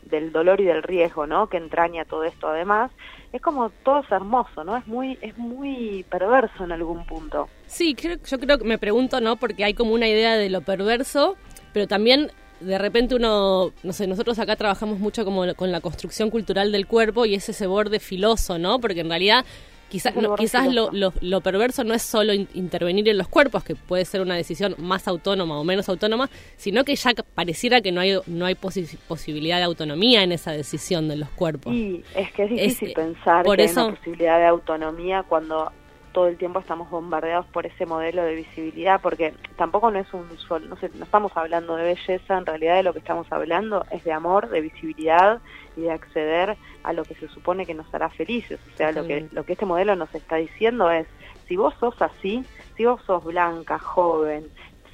del 0.04 0.32
dolor 0.32 0.60
y 0.60 0.64
del 0.64 0.82
riesgo, 0.82 1.26
¿no? 1.26 1.48
Que 1.48 1.56
entraña 1.56 2.04
todo 2.04 2.24
esto. 2.24 2.48
Además, 2.48 2.90
es 3.32 3.40
como 3.40 3.70
todo 3.70 4.00
es 4.00 4.10
hermoso, 4.10 4.64
¿no? 4.64 4.76
Es 4.76 4.86
muy, 4.86 5.18
es 5.20 5.36
muy 5.38 6.04
perverso 6.10 6.64
en 6.64 6.72
algún 6.72 7.06
punto. 7.06 7.48
Sí, 7.66 7.94
creo, 7.94 8.18
yo 8.24 8.38
creo 8.38 8.58
que 8.58 8.64
me 8.64 8.78
pregunto, 8.78 9.20
¿no? 9.20 9.36
Porque 9.36 9.64
hay 9.64 9.74
como 9.74 9.92
una 9.92 10.08
idea 10.08 10.36
de 10.36 10.50
lo 10.50 10.62
perverso, 10.62 11.36
pero 11.72 11.86
también 11.86 12.30
de 12.60 12.78
repente 12.78 13.14
uno, 13.14 13.72
no 13.82 13.92
sé, 13.92 14.06
nosotros 14.06 14.38
acá 14.38 14.56
trabajamos 14.56 14.98
mucho 14.98 15.24
como 15.24 15.54
con 15.54 15.72
la 15.72 15.80
construcción 15.80 16.30
cultural 16.30 16.72
del 16.72 16.86
cuerpo 16.86 17.24
y 17.24 17.34
es 17.34 17.48
ese 17.48 17.66
borde 17.66 18.00
filoso, 18.00 18.58
¿no? 18.58 18.80
Porque 18.80 19.00
en 19.00 19.08
realidad 19.08 19.44
Quizás, 19.90 20.14
quizás 20.38 20.72
lo, 20.72 20.90
lo, 20.92 21.40
perverso 21.40 21.82
no 21.82 21.94
es 21.94 22.02
solo 22.02 22.32
intervenir 22.32 23.08
en 23.08 23.18
los 23.18 23.26
cuerpos, 23.26 23.64
que 23.64 23.74
puede 23.74 24.04
ser 24.04 24.20
una 24.20 24.36
decisión 24.36 24.76
más 24.78 25.08
autónoma 25.08 25.58
o 25.58 25.64
menos 25.64 25.88
autónoma, 25.88 26.30
sino 26.56 26.84
que 26.84 26.94
ya 26.94 27.10
pareciera 27.34 27.80
que 27.80 27.90
no 27.90 28.00
hay 28.00 28.16
no 28.26 28.46
hay 28.46 28.54
posibilidad 28.54 29.58
de 29.58 29.64
autonomía 29.64 30.22
en 30.22 30.30
esa 30.30 30.52
decisión 30.52 31.08
de 31.08 31.16
los 31.16 31.28
cuerpos. 31.30 31.74
Y 31.74 32.04
es 32.14 32.30
que 32.32 32.44
es 32.44 32.50
difícil 32.50 32.92
pensar 32.92 33.44
que 33.44 33.62
hay 33.62 33.68
una 33.68 33.90
posibilidad 33.90 34.38
de 34.38 34.46
autonomía 34.46 35.24
cuando 35.24 35.72
todo 36.12 36.28
el 36.28 36.36
tiempo 36.36 36.60
estamos 36.60 36.90
bombardeados 36.90 37.46
por 37.46 37.66
ese 37.66 37.86
modelo 37.86 38.22
de 38.22 38.34
visibilidad, 38.34 39.00
porque 39.00 39.34
tampoco 39.56 39.90
no 39.90 39.98
es 39.98 40.12
un 40.12 40.26
solo, 40.38 40.66
no, 40.66 40.76
sé, 40.76 40.90
no 40.94 41.04
estamos 41.04 41.32
hablando 41.36 41.76
de 41.76 41.84
belleza, 41.84 42.38
en 42.38 42.46
realidad 42.46 42.76
de 42.76 42.82
lo 42.82 42.92
que 42.92 42.98
estamos 42.98 43.26
hablando 43.30 43.84
es 43.90 44.04
de 44.04 44.12
amor, 44.12 44.48
de 44.50 44.60
visibilidad 44.60 45.40
y 45.76 45.82
de 45.82 45.92
acceder 45.92 46.56
a 46.82 46.92
lo 46.92 47.04
que 47.04 47.14
se 47.14 47.28
supone 47.28 47.66
que 47.66 47.74
nos 47.74 47.92
hará 47.94 48.08
felices. 48.10 48.58
O 48.72 48.76
sea, 48.76 48.92
lo 48.92 49.06
que, 49.06 49.26
lo 49.32 49.44
que 49.44 49.52
este 49.54 49.66
modelo 49.66 49.96
nos 49.96 50.14
está 50.14 50.36
diciendo 50.36 50.90
es, 50.90 51.06
si 51.46 51.56
vos 51.56 51.74
sos 51.80 52.00
así, 52.00 52.44
si 52.76 52.84
vos 52.84 53.02
sos 53.02 53.24
blanca, 53.24 53.78
joven, 53.78 54.48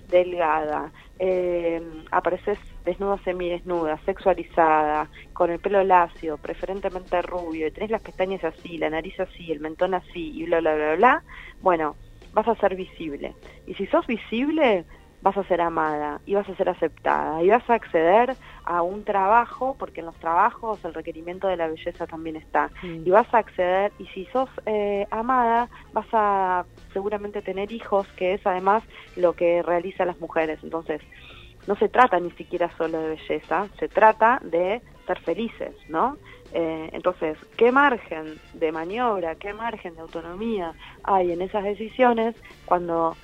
delgada, 0.08 0.92
eh, 1.18 1.82
apareces 2.10 2.58
desnuda, 2.84 3.18
semidesnuda, 3.24 3.98
sexualizada, 4.04 5.08
con 5.32 5.50
el 5.50 5.58
pelo 5.58 5.82
lacio, 5.82 6.38
preferentemente 6.38 7.20
rubio, 7.22 7.66
y 7.66 7.70
tenés 7.70 7.90
las 7.90 8.02
pestañas 8.02 8.44
así, 8.44 8.78
la 8.78 8.90
nariz 8.90 9.18
así, 9.18 9.50
el 9.50 9.60
mentón 9.60 9.94
así, 9.94 10.32
y 10.34 10.44
bla, 10.44 10.60
bla, 10.60 10.74
bla, 10.74 10.94
bla, 10.94 11.22
bueno, 11.60 11.96
vas 12.32 12.46
a 12.48 12.54
ser 12.56 12.76
visible. 12.76 13.34
Y 13.66 13.74
si 13.74 13.86
sos 13.86 14.06
visible, 14.06 14.84
vas 15.22 15.36
a 15.36 15.44
ser 15.44 15.60
amada 15.60 16.20
y 16.26 16.34
vas 16.34 16.48
a 16.48 16.54
ser 16.54 16.68
aceptada 16.68 17.42
y 17.42 17.48
vas 17.48 17.68
a 17.68 17.74
acceder 17.74 18.36
a 18.66 18.82
un 18.82 19.04
trabajo, 19.04 19.76
porque 19.78 20.00
en 20.00 20.06
los 20.06 20.16
trabajos 20.16 20.84
el 20.84 20.92
requerimiento 20.92 21.48
de 21.48 21.56
la 21.56 21.68
belleza 21.68 22.06
también 22.06 22.36
está, 22.36 22.70
y 22.82 23.08
vas 23.10 23.32
a 23.32 23.38
acceder, 23.38 23.92
y 23.98 24.06
si 24.06 24.26
sos 24.26 24.50
eh, 24.66 25.06
amada, 25.10 25.68
vas 25.92 26.08
a 26.12 26.66
seguramente 26.92 27.42
tener 27.42 27.72
hijos, 27.72 28.06
que 28.16 28.34
es 28.34 28.46
además 28.46 28.82
lo 29.14 29.34
que 29.34 29.62
realizan 29.62 30.08
las 30.08 30.20
mujeres. 30.20 30.58
Entonces, 30.62 31.00
no 31.66 31.76
se 31.76 31.88
trata 31.88 32.18
ni 32.20 32.30
siquiera 32.32 32.70
solo 32.76 33.00
de 33.00 33.08
belleza, 33.10 33.68
se 33.78 33.88
trata 33.88 34.40
de 34.42 34.82
ser 35.06 35.20
felices, 35.20 35.74
¿no? 35.88 36.16
Eh, 36.52 36.90
entonces, 36.92 37.38
¿qué 37.56 37.72
margen 37.72 38.38
de 38.54 38.72
maniobra, 38.72 39.34
qué 39.34 39.52
margen 39.52 39.94
de 39.94 40.00
autonomía 40.00 40.72
hay 41.02 41.32
en 41.32 41.42
esas 41.42 41.64
decisiones 41.64 42.34
cuando, 42.64 43.16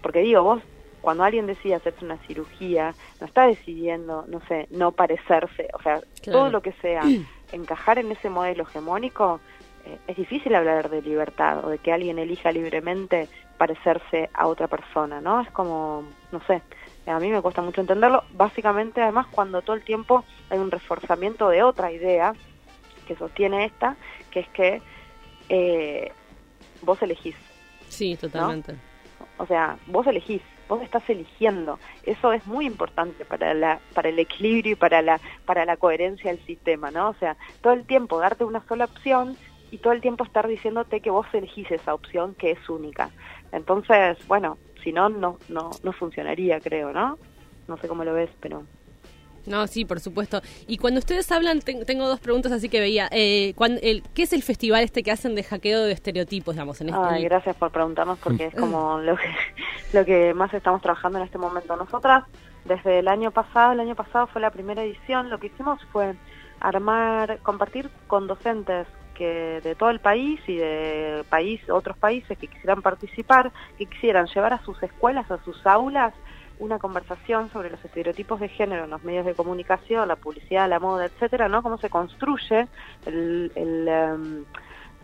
porque 0.00 0.20
digo, 0.20 0.42
vos 0.42 0.62
cuando 1.02 1.24
alguien 1.24 1.46
decide 1.46 1.74
hacerse 1.74 2.04
una 2.04 2.16
cirugía, 2.26 2.94
no 3.20 3.26
está 3.26 3.46
decidiendo, 3.46 4.24
no 4.28 4.40
sé, 4.46 4.68
no 4.70 4.92
parecerse, 4.92 5.68
o 5.74 5.82
sea, 5.82 6.00
todo 6.24 6.48
lo 6.48 6.62
que 6.62 6.72
sea 6.80 7.02
encajar 7.52 7.98
en 7.98 8.10
ese 8.12 8.30
modelo 8.30 8.62
hegemónico, 8.62 9.40
eh, 9.84 9.98
es 10.06 10.16
difícil 10.16 10.54
hablar 10.54 10.88
de 10.88 11.02
libertad 11.02 11.64
o 11.64 11.68
de 11.68 11.78
que 11.78 11.92
alguien 11.92 12.18
elija 12.18 12.52
libremente 12.52 13.28
parecerse 13.58 14.30
a 14.32 14.46
otra 14.46 14.68
persona, 14.68 15.20
¿no? 15.20 15.40
Es 15.40 15.50
como, 15.50 16.04
no 16.30 16.40
sé, 16.46 16.62
a 17.06 17.18
mí 17.18 17.30
me 17.30 17.42
cuesta 17.42 17.62
mucho 17.62 17.80
entenderlo, 17.80 18.22
básicamente 18.32 19.02
además 19.02 19.26
cuando 19.30 19.60
todo 19.62 19.74
el 19.74 19.82
tiempo 19.82 20.24
hay 20.50 20.58
un 20.58 20.70
reforzamiento 20.70 21.48
de 21.48 21.64
otra 21.64 21.90
idea 21.90 22.32
que 23.08 23.16
sostiene 23.16 23.64
esta, 23.64 23.96
que 24.30 24.40
es 24.40 24.48
que 24.50 24.82
eh, 25.48 26.12
vos 26.82 27.02
elegís. 27.02 27.34
Sí, 27.88 28.16
totalmente. 28.16 28.76
O 29.38 29.46
sea, 29.46 29.76
vos 29.86 30.06
elegís 30.06 30.42
vos 30.72 30.82
estás 30.82 31.08
eligiendo. 31.10 31.78
Eso 32.04 32.32
es 32.32 32.46
muy 32.46 32.66
importante 32.66 33.24
para 33.24 33.54
la 33.54 33.80
para 33.94 34.08
el 34.08 34.18
equilibrio 34.18 34.72
y 34.72 34.76
para 34.76 35.02
la 35.02 35.20
para 35.44 35.64
la 35.64 35.76
coherencia 35.76 36.30
del 36.30 36.44
sistema, 36.46 36.90
¿no? 36.90 37.10
O 37.10 37.14
sea, 37.14 37.36
todo 37.60 37.72
el 37.72 37.84
tiempo 37.84 38.18
darte 38.18 38.44
una 38.44 38.64
sola 38.66 38.86
opción 38.86 39.36
y 39.70 39.78
todo 39.78 39.92
el 39.92 40.00
tiempo 40.00 40.24
estar 40.24 40.46
diciéndote 40.48 41.00
que 41.00 41.10
vos 41.10 41.26
elegís 41.32 41.70
esa 41.70 41.94
opción 41.94 42.34
que 42.34 42.52
es 42.52 42.68
única. 42.68 43.10
Entonces, 43.52 44.18
bueno, 44.26 44.58
si 44.82 44.92
no 44.92 45.08
no 45.08 45.38
no 45.48 45.70
no 45.82 45.92
funcionaría, 45.92 46.60
creo, 46.60 46.92
¿no? 46.92 47.18
No 47.68 47.76
sé 47.76 47.88
cómo 47.88 48.04
lo 48.04 48.14
ves, 48.14 48.30
pero 48.40 48.64
no, 49.46 49.66
sí, 49.66 49.84
por 49.84 50.00
supuesto. 50.00 50.40
Y 50.66 50.78
cuando 50.78 50.98
ustedes 50.98 51.30
hablan, 51.32 51.60
tengo 51.60 52.08
dos 52.08 52.20
preguntas 52.20 52.52
así 52.52 52.68
que 52.68 52.80
veía. 52.80 53.08
Eh, 53.10 53.54
el, 53.82 54.02
¿Qué 54.14 54.22
es 54.22 54.32
el 54.32 54.42
festival 54.42 54.84
este 54.84 55.02
que 55.02 55.10
hacen 55.10 55.34
de 55.34 55.42
hackeo 55.42 55.82
de 55.82 55.92
estereotipos, 55.92 56.54
digamos? 56.54 56.80
En 56.80 56.90
este 56.90 57.22
gracias 57.22 57.56
por 57.56 57.70
preguntarnos 57.70 58.18
porque 58.18 58.46
es 58.46 58.54
como 58.54 58.98
lo 58.98 59.16
que, 59.16 59.24
lo 59.92 60.04
que 60.04 60.34
más 60.34 60.52
estamos 60.54 60.82
trabajando 60.82 61.18
en 61.18 61.24
este 61.24 61.38
momento. 61.38 61.76
Nosotras, 61.76 62.24
desde 62.64 63.00
el 63.00 63.08
año 63.08 63.30
pasado, 63.30 63.72
el 63.72 63.80
año 63.80 63.94
pasado 63.94 64.26
fue 64.26 64.40
la 64.40 64.50
primera 64.50 64.82
edición, 64.82 65.30
lo 65.30 65.38
que 65.38 65.48
hicimos 65.48 65.84
fue 65.92 66.14
armar, 66.60 67.38
compartir 67.42 67.90
con 68.06 68.26
docentes 68.26 68.86
que 69.14 69.60
de 69.62 69.74
todo 69.74 69.90
el 69.90 70.00
país 70.00 70.40
y 70.46 70.56
de 70.56 71.24
país, 71.28 71.60
otros 71.68 71.96
países 71.96 72.38
que 72.38 72.46
quisieran 72.46 72.82
participar, 72.82 73.52
que 73.76 73.86
quisieran 73.86 74.26
llevar 74.26 74.54
a 74.54 74.62
sus 74.64 74.82
escuelas, 74.82 75.30
a 75.30 75.42
sus 75.44 75.66
aulas, 75.66 76.14
una 76.58 76.78
conversación 76.78 77.50
sobre 77.50 77.70
los 77.70 77.84
estereotipos 77.84 78.40
de 78.40 78.48
género 78.48 78.86
los 78.86 79.02
medios 79.02 79.26
de 79.26 79.34
comunicación, 79.34 80.08
la 80.08 80.16
publicidad, 80.16 80.68
la 80.68 80.78
moda, 80.78 81.06
etcétera, 81.06 81.48
¿no? 81.48 81.62
Cómo 81.62 81.76
se 81.78 81.90
construye 81.90 82.68
el, 83.06 83.52
el, 83.54 83.88
em, 83.88 84.44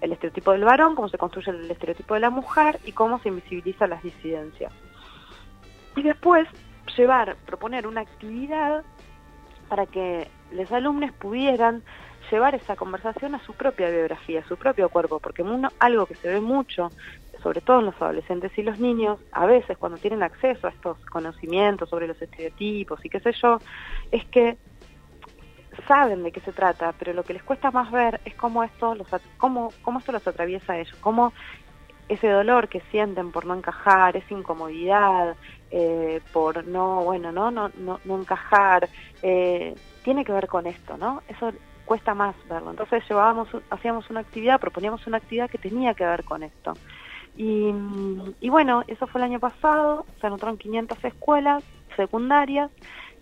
el 0.00 0.12
estereotipo 0.12 0.52
del 0.52 0.64
varón, 0.64 0.95
cómo 0.95 1.09
se 1.09 1.19
construye 1.19 1.50
el 1.50 1.71
estereotipo 1.71 2.14
de 2.14 2.21
la 2.21 2.31
mujer 2.31 2.78
y 2.85 2.93
cómo 2.93 3.19
se 3.21 3.28
invisibiliza 3.28 3.87
las 3.87 4.02
disidencias. 4.02 4.73
Y 5.97 6.02
después 6.02 6.49
llevar, 6.97 7.37
proponer 7.47 7.87
una 7.87 8.00
actividad 8.02 8.85
para 9.69 9.87
que 9.87 10.28
los 10.52 10.71
alumnos 10.73 11.12
pudieran 11.12 11.83
llevar 12.31 12.55
esa 12.55 12.76
conversación 12.76 13.35
a 13.35 13.45
su 13.45 13.55
propia 13.55 13.90
biografía, 13.90 14.40
a 14.40 14.49
su 14.49 14.57
propio 14.57 14.88
cuerpo, 14.88 15.19
porque 15.19 15.45
algo 15.78 16.07
que 16.07 16.14
se 16.14 16.28
ve 16.28 16.40
mucho 16.40 16.90
sobre 17.43 17.61
todo 17.61 17.81
en 17.81 17.87
los 17.87 18.02
adolescentes 18.02 18.57
y 18.57 18.62
los 18.62 18.78
niños, 18.78 19.19
a 19.33 19.47
veces 19.47 19.78
cuando 19.78 19.99
tienen 19.99 20.23
acceso 20.23 20.67
a 20.67 20.71
estos 20.71 20.99
conocimientos 21.07 21.88
sobre 21.88 22.09
los 22.09 22.21
estereotipos 22.21 23.05
y 23.05 23.09
qué 23.09 23.21
sé 23.21 23.33
yo, 23.33 23.59
es 24.11 24.25
que 24.26 24.57
saben 25.82 26.23
de 26.23 26.32
qué 26.32 26.40
se 26.40 26.52
trata, 26.52 26.92
pero 26.99 27.12
lo 27.12 27.23
que 27.23 27.35
les 27.35 27.42
cuesta 27.42 27.70
más 27.70 27.90
ver 27.90 28.20
es 28.25 28.35
cómo 28.35 28.64
esto 28.64 28.94
los, 28.94 29.06
cómo, 29.37 29.73
cómo 29.82 29.99
esto 29.99 30.12
los 30.12 30.26
atraviesa 30.26 30.75
a 30.75 30.78
ellos, 30.78 30.97
cómo 31.00 31.32
ese 32.08 32.28
dolor 32.28 32.68
que 32.68 32.80
sienten 32.90 33.32
por 33.32 33.44
no 33.44 33.54
encajar, 33.54 34.16
esa 34.16 34.35
incomodidad, 34.35 35.37
eh, 35.70 36.20
por 36.32 36.66
no, 36.66 37.02
bueno, 37.02 37.32
no, 37.32 37.50
no, 37.50 37.70
no, 37.76 38.00
no 38.04 38.20
encajar, 38.20 38.88
eh, 39.23 39.75
tiene 40.02 40.25
que 40.25 40.32
ver 40.32 40.47
con 40.47 40.66
esto, 40.66 40.97
¿no? 40.97 41.23
Eso 41.28 41.52
cuesta 41.85 42.14
más 42.14 42.35
verlo. 42.49 42.70
Entonces 42.70 43.02
llevábamos, 43.08 43.49
hacíamos 43.70 44.08
una 44.11 44.20
actividad, 44.20 44.61
proponíamos 44.61 45.06
una 45.06 45.18
actividad 45.18 45.50
que 45.50 45.58
tenía 45.58 45.94
que 45.94 46.04
ver 46.04 46.25
con 46.25 46.42
esto. 46.42 46.75
Y, 47.40 47.70
bueno, 48.49 48.82
eso 48.88 49.06
fue 49.06 49.20
el 49.20 49.26
año 49.26 49.38
pasado, 49.38 50.04
se 50.20 50.26
anotaron 50.26 50.58
500 50.58 51.04
escuelas 51.04 51.62
secundarias 51.94 52.68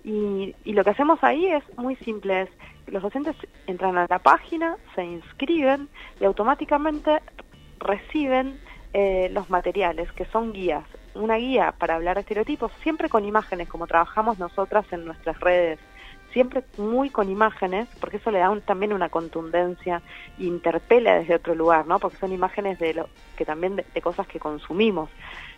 y, 0.06 0.54
lo 0.72 0.84
que 0.84 0.90
hacemos 0.90 1.18
ahí 1.22 1.46
es 1.46 1.64
muy 1.76 1.96
simple, 1.96 2.42
es 2.42 2.50
los 2.86 3.02
docentes 3.02 3.34
entran 3.66 3.98
a 3.98 4.06
la 4.08 4.20
página, 4.20 4.76
se 4.94 5.04
inscriben 5.04 5.88
y 6.20 6.24
automáticamente 6.24 7.20
reciben 7.80 8.60
eh, 8.92 9.28
los 9.32 9.50
materiales, 9.50 10.10
que 10.12 10.24
son 10.26 10.52
guías. 10.52 10.84
Una 11.14 11.34
guía 11.36 11.74
para 11.76 11.96
hablar 11.96 12.14
de 12.14 12.20
estereotipos, 12.20 12.70
siempre 12.84 13.08
con 13.08 13.24
imágenes, 13.24 13.68
como 13.68 13.88
trabajamos 13.88 14.38
nosotras 14.38 14.86
en 14.92 15.04
nuestras 15.04 15.40
redes 15.40 15.80
siempre 16.36 16.64
muy 16.76 17.08
con 17.08 17.30
imágenes, 17.30 17.88
porque 17.98 18.18
eso 18.18 18.30
le 18.30 18.40
da 18.40 18.54
también 18.60 18.92
una 18.92 19.08
contundencia, 19.08 20.02
interpela 20.38 21.14
desde 21.14 21.36
otro 21.36 21.54
lugar, 21.54 21.86
¿no? 21.86 21.98
Porque 21.98 22.18
son 22.18 22.30
imágenes 22.30 22.78
de 22.78 22.92
lo 22.92 23.08
que 23.38 23.46
también 23.46 23.76
de, 23.76 24.02
cosas 24.02 24.26
que 24.26 24.38
consumimos. 24.38 25.08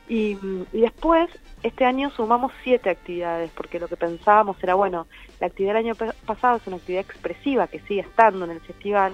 Y, 0.09 0.39
después, 0.73 1.29
este 1.63 1.85
año 1.85 2.11
sumamos 2.11 2.53
siete 2.65 2.89
actividades, 2.89 3.51
porque 3.55 3.79
lo 3.79 3.89
que 3.89 3.97
pensábamos 3.97 4.57
era, 4.63 4.75
bueno, 4.75 5.07
la 5.39 5.49
actividad 5.49 5.75
del 5.75 5.87
año 5.87 5.95
pasado 6.27 6.57
es 6.57 6.67
una 6.67 6.77
actividad 6.77 7.05
expresiva 7.05 7.67
que 7.67 7.81
sigue 7.81 8.01
estando 8.01 8.47
en 8.47 8.53
el 8.53 8.61
festival, 8.61 9.13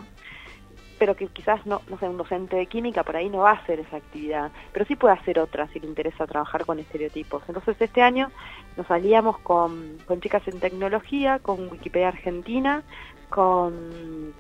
pero 0.97 1.17
que 1.17 1.27
quizás 1.27 1.67
no, 1.67 1.83
no 1.89 1.99
sé, 1.99 2.09
un 2.09 2.17
docente 2.17 2.55
de 2.55 2.67
química 2.67 3.03
por 3.03 3.17
ahí 3.17 3.29
no 3.29 3.39
va 3.39 3.51
a 3.51 3.55
hacer 3.55 3.81
esa 3.81 3.97
actividad, 3.97 4.53
pero 4.73 4.85
sí 4.87 4.95
puede 4.95 5.15
hacer 5.15 5.41
otra 5.41 5.67
si 5.69 5.81
le 5.81 5.89
interesa 5.89 6.27
trabajar 6.27 6.65
con 6.65 6.79
estereotipos. 6.79 7.43
Entonces 7.49 7.77
este 7.81 8.01
año 8.01 8.31
nos 8.77 8.87
salíamos 8.87 9.39
con, 9.41 9.99
con 10.07 10.21
chicas 10.21 10.47
en 10.47 10.61
tecnología, 10.61 11.41
con 11.41 11.69
Wikipedia 11.73 12.09
Argentina, 12.09 12.85
con 13.29 14.33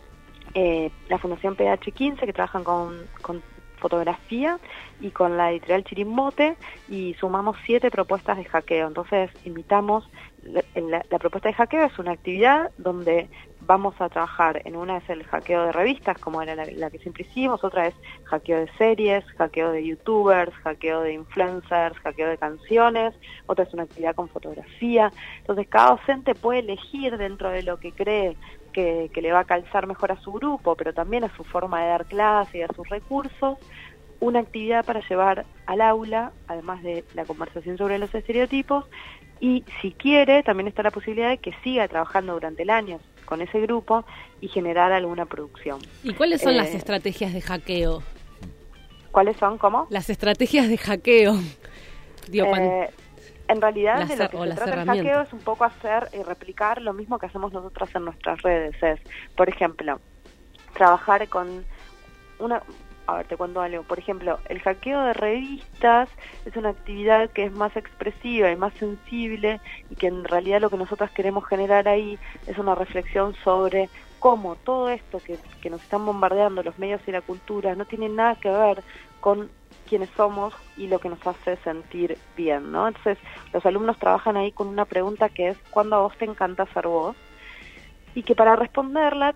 eh, 0.54 0.92
la 1.08 1.18
Fundación 1.18 1.56
PH15 1.56 2.20
que 2.20 2.32
trabajan 2.32 2.62
con 2.62 3.42
fotografía 3.84 4.58
y 5.02 5.10
con 5.10 5.36
la 5.36 5.50
editorial 5.50 5.84
Chirimbote 5.84 6.56
y 6.88 7.12
sumamos 7.20 7.54
siete 7.66 7.90
propuestas 7.90 8.38
de 8.38 8.46
hackeo. 8.46 8.88
Entonces 8.88 9.30
invitamos, 9.44 10.08
la 10.74 11.18
propuesta 11.18 11.50
de 11.50 11.54
hackeo 11.54 11.84
es 11.84 11.98
una 11.98 12.12
actividad 12.12 12.70
donde 12.78 13.28
vamos 13.66 13.94
a 14.00 14.08
trabajar 14.08 14.62
en 14.64 14.74
una 14.76 14.98
es 14.98 15.10
el 15.10 15.24
hackeo 15.24 15.66
de 15.66 15.72
revistas, 15.72 16.18
como 16.18 16.40
era 16.40 16.54
la, 16.54 16.90
que 16.90 16.98
siempre 16.98 17.26
hicimos, 17.28 17.62
otra 17.62 17.88
es 17.88 17.94
hackeo 18.24 18.60
de 18.60 18.68
series, 18.78 19.24
hackeo 19.36 19.70
de 19.72 19.86
youtubers, 19.86 20.54
hackeo 20.62 21.02
de 21.02 21.12
influencers, 21.12 21.98
hackeo 21.98 22.28
de 22.28 22.38
canciones, 22.38 23.14
otra 23.46 23.64
es 23.64 23.74
una 23.74 23.82
actividad 23.82 24.14
con 24.14 24.28
fotografía. 24.28 25.10
Entonces 25.40 25.66
cada 25.68 25.90
docente 25.96 26.34
puede 26.34 26.60
elegir 26.60 27.18
dentro 27.18 27.50
de 27.50 27.62
lo 27.62 27.78
que 27.78 27.92
cree 27.92 28.36
que, 28.74 29.10
que 29.14 29.22
le 29.22 29.32
va 29.32 29.40
a 29.40 29.44
calzar 29.44 29.86
mejor 29.86 30.12
a 30.12 30.20
su 30.20 30.32
grupo, 30.32 30.74
pero 30.74 30.92
también 30.92 31.24
a 31.24 31.34
su 31.34 31.44
forma 31.44 31.80
de 31.80 31.88
dar 31.88 32.04
clase 32.04 32.58
y 32.58 32.62
a 32.62 32.68
sus 32.68 32.86
recursos, 32.90 33.58
una 34.20 34.40
actividad 34.40 34.84
para 34.84 35.00
llevar 35.08 35.46
al 35.66 35.80
aula, 35.80 36.32
además 36.48 36.82
de 36.82 37.04
la 37.14 37.24
conversación 37.24 37.78
sobre 37.78 37.98
los 37.98 38.14
estereotipos, 38.14 38.84
y 39.40 39.64
si 39.80 39.92
quiere, 39.92 40.42
también 40.42 40.68
está 40.68 40.82
la 40.82 40.90
posibilidad 40.90 41.28
de 41.28 41.38
que 41.38 41.52
siga 41.62 41.88
trabajando 41.88 42.34
durante 42.34 42.62
el 42.62 42.70
año 42.70 43.00
con 43.24 43.40
ese 43.40 43.60
grupo 43.60 44.04
y 44.40 44.48
generar 44.48 44.92
alguna 44.92 45.26
producción. 45.26 45.80
¿Y 46.02 46.12
cuáles 46.12 46.42
son 46.42 46.56
las 46.56 46.68
eh, 46.68 46.76
estrategias 46.76 47.32
de 47.32 47.40
hackeo? 47.40 48.02
¿Cuáles 49.10 49.36
son? 49.36 49.58
¿Cómo? 49.58 49.86
Las 49.90 50.10
estrategias 50.10 50.68
de 50.68 50.76
hackeo. 50.76 51.36
Eh, 52.32 52.90
en 53.48 53.60
realidad, 53.60 54.06
de 54.06 54.16
lo 54.16 54.28
que 54.28 54.38
se 54.38 54.54
trata 54.54 54.82
el 54.82 54.86
hackeo 54.86 55.20
es 55.22 55.32
un 55.32 55.40
poco 55.40 55.64
hacer 55.64 56.08
y 56.12 56.22
replicar 56.22 56.80
lo 56.80 56.92
mismo 56.92 57.18
que 57.18 57.26
hacemos 57.26 57.52
nosotros 57.52 57.94
en 57.94 58.04
nuestras 58.06 58.40
redes. 58.42 58.82
Es, 58.82 59.00
por 59.36 59.48
ejemplo, 59.48 60.00
trabajar 60.72 61.28
con 61.28 61.64
una, 62.38 62.62
a 63.06 63.16
ver, 63.16 63.26
te 63.26 63.36
cuento 63.36 63.60
algo. 63.60 63.82
Por 63.82 63.98
ejemplo, 63.98 64.38
el 64.48 64.60
hackeo 64.60 65.02
de 65.02 65.12
revistas 65.12 66.08
es 66.46 66.56
una 66.56 66.70
actividad 66.70 67.30
que 67.30 67.44
es 67.44 67.52
más 67.52 67.76
expresiva 67.76 68.50
y 68.50 68.56
más 68.56 68.72
sensible 68.74 69.60
y 69.90 69.96
que 69.96 70.06
en 70.06 70.24
realidad 70.24 70.60
lo 70.60 70.70
que 70.70 70.78
nosotros 70.78 71.10
queremos 71.10 71.46
generar 71.46 71.86
ahí 71.86 72.18
es 72.46 72.56
una 72.56 72.74
reflexión 72.74 73.34
sobre 73.44 73.90
cómo 74.20 74.56
todo 74.56 74.88
esto 74.88 75.18
que, 75.18 75.38
que 75.60 75.68
nos 75.68 75.82
están 75.82 76.06
bombardeando 76.06 76.62
los 76.62 76.78
medios 76.78 77.02
y 77.06 77.12
la 77.12 77.20
cultura 77.20 77.74
no 77.74 77.84
tiene 77.84 78.08
nada 78.08 78.36
que 78.36 78.48
ver 78.48 78.82
con 79.20 79.50
quiénes 79.84 80.10
somos 80.16 80.54
y 80.76 80.88
lo 80.88 80.98
que 80.98 81.08
nos 81.08 81.24
hace 81.26 81.56
sentir 81.58 82.18
bien, 82.36 82.72
¿no? 82.72 82.88
Entonces, 82.88 83.18
los 83.52 83.64
alumnos 83.64 83.98
trabajan 83.98 84.36
ahí 84.36 84.52
con 84.52 84.68
una 84.68 84.84
pregunta 84.84 85.28
que 85.28 85.48
es 85.48 85.58
¿cuándo 85.70 85.96
a 85.96 86.00
vos 86.00 86.16
te 86.18 86.24
encanta 86.24 86.66
ser 86.72 86.88
vos? 86.88 87.16
Y 88.14 88.22
que 88.22 88.34
para 88.34 88.56
responderla 88.56 89.34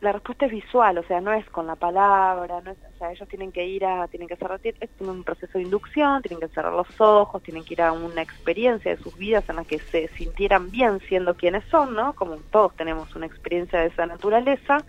la 0.00 0.12
respuesta 0.12 0.46
es 0.46 0.52
visual, 0.52 0.98
o 0.98 1.02
sea, 1.02 1.20
no 1.20 1.32
es 1.32 1.44
con 1.50 1.66
la 1.66 1.74
palabra, 1.74 2.58
o 2.58 2.98
sea, 2.98 3.10
ellos 3.10 3.28
tienen 3.28 3.50
que 3.50 3.66
ir 3.66 3.84
a, 3.84 4.06
tienen 4.06 4.28
que 4.28 4.36
cerrar, 4.36 4.60
un 5.00 5.24
proceso 5.24 5.58
de 5.58 5.64
inducción, 5.64 6.22
tienen 6.22 6.40
que 6.40 6.54
cerrar 6.54 6.72
los 6.72 7.00
ojos, 7.00 7.42
tienen 7.42 7.64
que 7.64 7.74
ir 7.74 7.82
a 7.82 7.90
una 7.90 8.22
experiencia 8.22 8.94
de 8.94 9.02
sus 9.02 9.16
vidas 9.18 9.48
en 9.48 9.56
la 9.56 9.64
que 9.64 9.80
se 9.80 10.08
sintieran 10.16 10.70
bien 10.70 11.00
siendo 11.08 11.34
quienes 11.34 11.64
son, 11.64 11.94
¿no? 11.94 12.12
Como 12.12 12.36
todos 12.36 12.76
tenemos 12.76 13.14
una 13.16 13.26
experiencia 13.26 13.80
de 13.80 13.86
esa 13.86 14.06
naturaleza. 14.06 14.84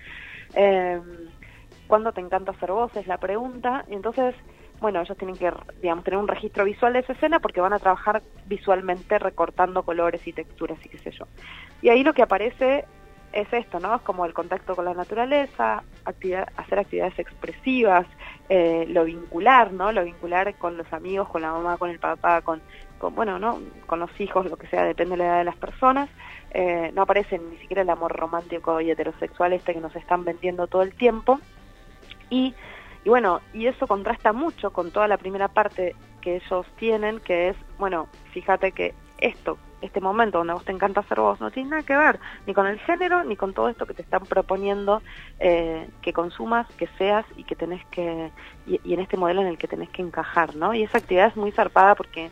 Eh, 0.54 1.02
¿Cuándo 1.88 2.12
te 2.12 2.22
encanta 2.22 2.54
ser 2.60 2.72
vos? 2.72 2.96
Es 2.96 3.08
la 3.08 3.18
pregunta. 3.18 3.86
Y 3.90 3.96
entonces, 3.96 4.36
bueno, 4.80 5.02
ellos 5.02 5.18
tienen 5.18 5.36
que, 5.36 5.52
digamos, 5.82 6.04
tener 6.04 6.20
un 6.20 6.28
registro 6.28 6.66
visual 6.66 6.94
de 6.94 7.00
esa 7.00 7.14
escena 7.14 7.40
porque 7.40 7.62
van 7.62 7.74
a 7.74 7.80
trabajar 7.80 8.22
visualmente 8.46 9.20
recortando 9.20 9.84
colores 9.84 10.26
y 10.28 10.34
texturas 10.34 10.78
y 10.86 10.90
qué 10.90 10.98
sé 11.00 11.12
yo. 11.12 11.26
Y 11.82 11.90
ahí 11.90 12.04
lo 12.04 12.14
que 12.14 12.24
aparece 12.24 12.86
es 13.32 13.52
esto, 13.54 13.80
¿no? 13.80 13.96
Es 13.96 14.02
como 14.02 14.26
el 14.26 14.34
contacto 14.34 14.76
con 14.76 14.86
la 14.86 14.94
naturaleza, 14.94 15.84
hacer 16.04 16.80
actividades 16.80 17.20
expresivas, 17.20 18.08
eh, 18.50 18.86
lo 18.90 19.06
vincular, 19.06 19.72
¿no? 19.72 19.92
Lo 19.92 20.04
vincular 20.04 20.56
con 20.56 20.78
los 20.78 20.92
amigos, 20.92 21.30
con 21.30 21.42
la 21.42 21.52
mamá, 21.52 21.78
con 21.78 21.90
el 21.90 22.00
papá, 22.00 22.42
con, 22.42 22.62
con 22.98 23.14
bueno, 23.14 23.38
¿no? 23.38 23.60
Con 23.86 24.00
los 24.00 24.10
hijos, 24.20 24.50
lo 24.50 24.58
que 24.58 24.68
sea, 24.68 24.84
depende 24.84 25.12
de 25.12 25.18
la 25.18 25.26
edad 25.26 25.38
de 25.40 25.44
las 25.44 25.58
personas. 25.58 26.10
Eh, 26.52 26.92
no 26.96 27.04
aparece 27.04 27.38
ni 27.38 27.58
siquiera 27.58 27.84
el 27.84 27.90
amor 27.90 28.16
romántico 28.16 28.82
y 28.82 28.90
heterosexual 28.90 29.54
este 29.54 29.74
que 29.74 29.82
nos 29.82 29.96
están 29.96 30.24
vendiendo 30.24 30.68
todo 30.68 30.82
el 30.82 30.96
tiempo. 30.96 31.40
Y, 32.30 32.56
y 33.04 33.10
bueno, 33.10 33.42
y 33.54 33.68
eso 33.68 33.88
contrasta 33.88 34.34
mucho 34.34 34.72
con 34.72 34.92
toda 34.92 35.08
la 35.08 35.18
primera 35.18 35.48
parte 35.48 35.96
que 36.22 36.38
ellos 36.38 36.66
tienen, 36.78 37.20
que 37.20 37.50
es, 37.50 37.58
bueno, 37.78 38.08
fíjate 38.34 38.72
que 38.72 38.94
esto 39.20 39.58
este 39.82 40.02
momento 40.02 40.40
donde 40.40 40.54
vos 40.54 40.66
te 40.66 40.72
encanta 40.72 41.04
ser 41.04 41.20
vos 41.20 41.40
no 41.40 41.52
tiene 41.52 41.70
nada 41.70 41.84
que 41.84 41.96
ver 41.96 42.20
ni 42.46 42.54
con 42.54 42.68
el 42.68 42.80
género 42.80 43.24
ni 43.24 43.36
con 43.36 43.54
todo 43.54 43.70
esto 43.70 43.86
que 43.86 43.94
te 43.94 44.02
están 44.02 44.24
proponiendo 44.24 45.02
eh, 45.40 45.88
que 46.02 46.14
consumas, 46.14 46.68
que 46.76 46.88
seas 46.98 47.26
y 47.38 47.44
que 47.44 47.56
tenés 47.56 47.86
que 47.86 48.32
y, 48.66 48.94
en 48.94 49.00
este 49.00 49.18
modelo 49.18 49.42
en 49.42 49.48
el 49.48 49.58
que 49.58 49.68
tenés 49.68 49.90
que 49.90 50.02
encajar, 50.02 50.56
¿no? 50.56 50.74
Y 50.74 50.84
esa 50.84 50.98
actividad 50.98 51.28
es 51.28 51.38
muy 51.38 51.52
zarpada 51.52 51.96
porque 51.96 52.30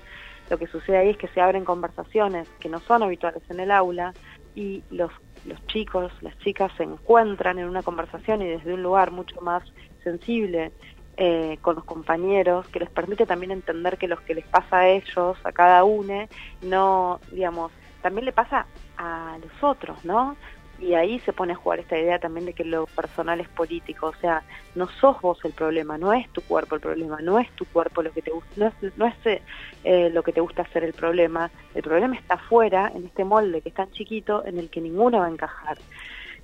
lo 0.49 0.57
que 0.57 0.67
sucede 0.67 0.97
ahí 0.97 1.09
es 1.09 1.17
que 1.17 1.27
se 1.29 1.41
abren 1.41 1.65
conversaciones 1.65 2.49
que 2.59 2.69
no 2.69 2.79
son 2.79 3.03
habituales 3.03 3.43
en 3.49 3.59
el 3.59 3.71
aula 3.71 4.13
y 4.55 4.83
los 4.89 5.11
los 5.45 5.65
chicos, 5.67 6.11
las 6.21 6.37
chicas 6.39 6.71
se 6.75 6.83
encuentran 6.83 7.59
en 7.59 7.69
una 7.69 7.83
conversación 7.83 8.41
y 8.41 8.47
desde 8.47 8.73
un 8.73 8.83
lugar 8.83 9.11
mucho 9.11 9.39
más 9.39 9.63
sensible 10.07 10.71
eh, 11.17 11.57
con 11.61 11.75
los 11.75 11.83
compañeros, 11.83 12.67
que 12.67 12.79
les 12.79 12.89
permite 12.89 13.25
también 13.25 13.51
entender 13.51 13.97
que 13.97 14.07
lo 14.07 14.17
que 14.17 14.35
les 14.35 14.45
pasa 14.45 14.79
a 14.79 14.87
ellos, 14.87 15.37
a 15.43 15.51
cada 15.51 15.83
uno, 15.83 16.27
no, 16.61 17.19
digamos, 17.31 17.71
también 18.01 18.25
le 18.25 18.31
pasa 18.31 18.67
a 18.97 19.37
los 19.41 19.63
otros, 19.63 20.05
¿no? 20.05 20.37
Y 20.79 20.93
ahí 20.93 21.19
se 21.21 21.33
pone 21.33 21.53
a 21.53 21.55
jugar 21.55 21.79
esta 21.79 21.97
idea 21.97 22.19
también 22.19 22.45
de 22.45 22.53
que 22.53 22.63
lo 22.63 22.85
personal 22.85 23.39
es 23.39 23.49
político, 23.49 24.07
o 24.07 24.15
sea, 24.21 24.43
no 24.75 24.87
sos 24.87 25.19
vos 25.21 25.43
el 25.43 25.53
problema, 25.53 25.97
no 25.97 26.13
es 26.13 26.29
tu 26.29 26.41
cuerpo 26.41 26.75
el 26.75 26.81
problema, 26.81 27.17
no 27.19 27.39
es 27.39 27.49
tu 27.55 27.65
cuerpo 27.65 28.03
lo 28.03 28.11
que 28.11 28.21
te 28.21 28.29
gusta, 28.29 28.51
no 28.55 28.67
es, 28.67 28.97
no 28.97 29.07
es 29.07 29.41
eh, 29.83 30.11
lo 30.11 30.21
que 30.21 30.33
te 30.33 30.41
gusta 30.41 30.61
hacer 30.61 30.83
el 30.83 30.93
problema, 30.93 31.49
el 31.73 31.81
problema 31.81 32.15
está 32.15 32.35
afuera, 32.35 32.91
en 32.93 33.05
este 33.05 33.23
molde 33.23 33.61
que 33.61 33.69
es 33.69 33.75
tan 33.75 33.89
chiquito, 33.91 34.45
en 34.45 34.59
el 34.59 34.69
que 34.69 34.81
ninguno 34.81 35.17
va 35.19 35.25
a 35.25 35.31
encajar. 35.31 35.79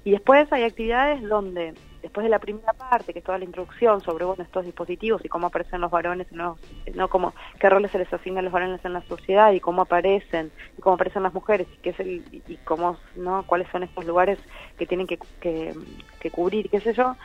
Y 0.03 0.11
después 0.11 0.51
hay 0.51 0.63
actividades 0.63 1.21
donde 1.21 1.73
después 2.01 2.25
de 2.25 2.29
la 2.29 2.39
primera 2.39 2.73
parte, 2.73 3.13
que 3.13 3.19
es 3.19 3.25
toda 3.25 3.37
la 3.37 3.45
introducción 3.45 4.01
sobre 4.01 4.25
bueno, 4.25 4.43
estos 4.43 4.65
dispositivos 4.65 5.23
y 5.23 5.29
cómo 5.29 5.47
aparecen 5.47 5.79
los 5.79 5.89
varones, 5.89 6.29
no, 6.31 6.57
no 6.93 7.07
cómo, 7.07 7.33
qué 7.59 7.69
roles 7.69 7.91
se 7.91 7.97
les 7.97 8.13
asignan 8.13 8.39
a 8.39 8.41
los 8.43 8.51
varones 8.51 8.83
en 8.83 8.91
la 8.91 9.01
sociedad 9.03 9.53
y 9.53 9.61
cómo 9.61 9.83
aparecen, 9.83 10.51
y 10.77 10.81
cómo 10.81 10.95
aparecen 10.95 11.23
las 11.23 11.33
mujeres 11.33 11.65
y, 11.73 11.77
qué 11.77 11.91
es 11.91 11.99
el, 12.01 12.23
y 12.31 12.57
cómo, 12.65 12.97
¿no? 13.15 13.43
cuáles 13.47 13.69
son 13.69 13.83
estos 13.83 14.05
lugares 14.05 14.37
que 14.77 14.85
tienen 14.85 15.07
que, 15.07 15.17
que, 15.39 15.73
que 16.19 16.29
cubrir, 16.29 16.69
qué 16.69 16.81
sé 16.81 16.93
yo, 16.93 17.15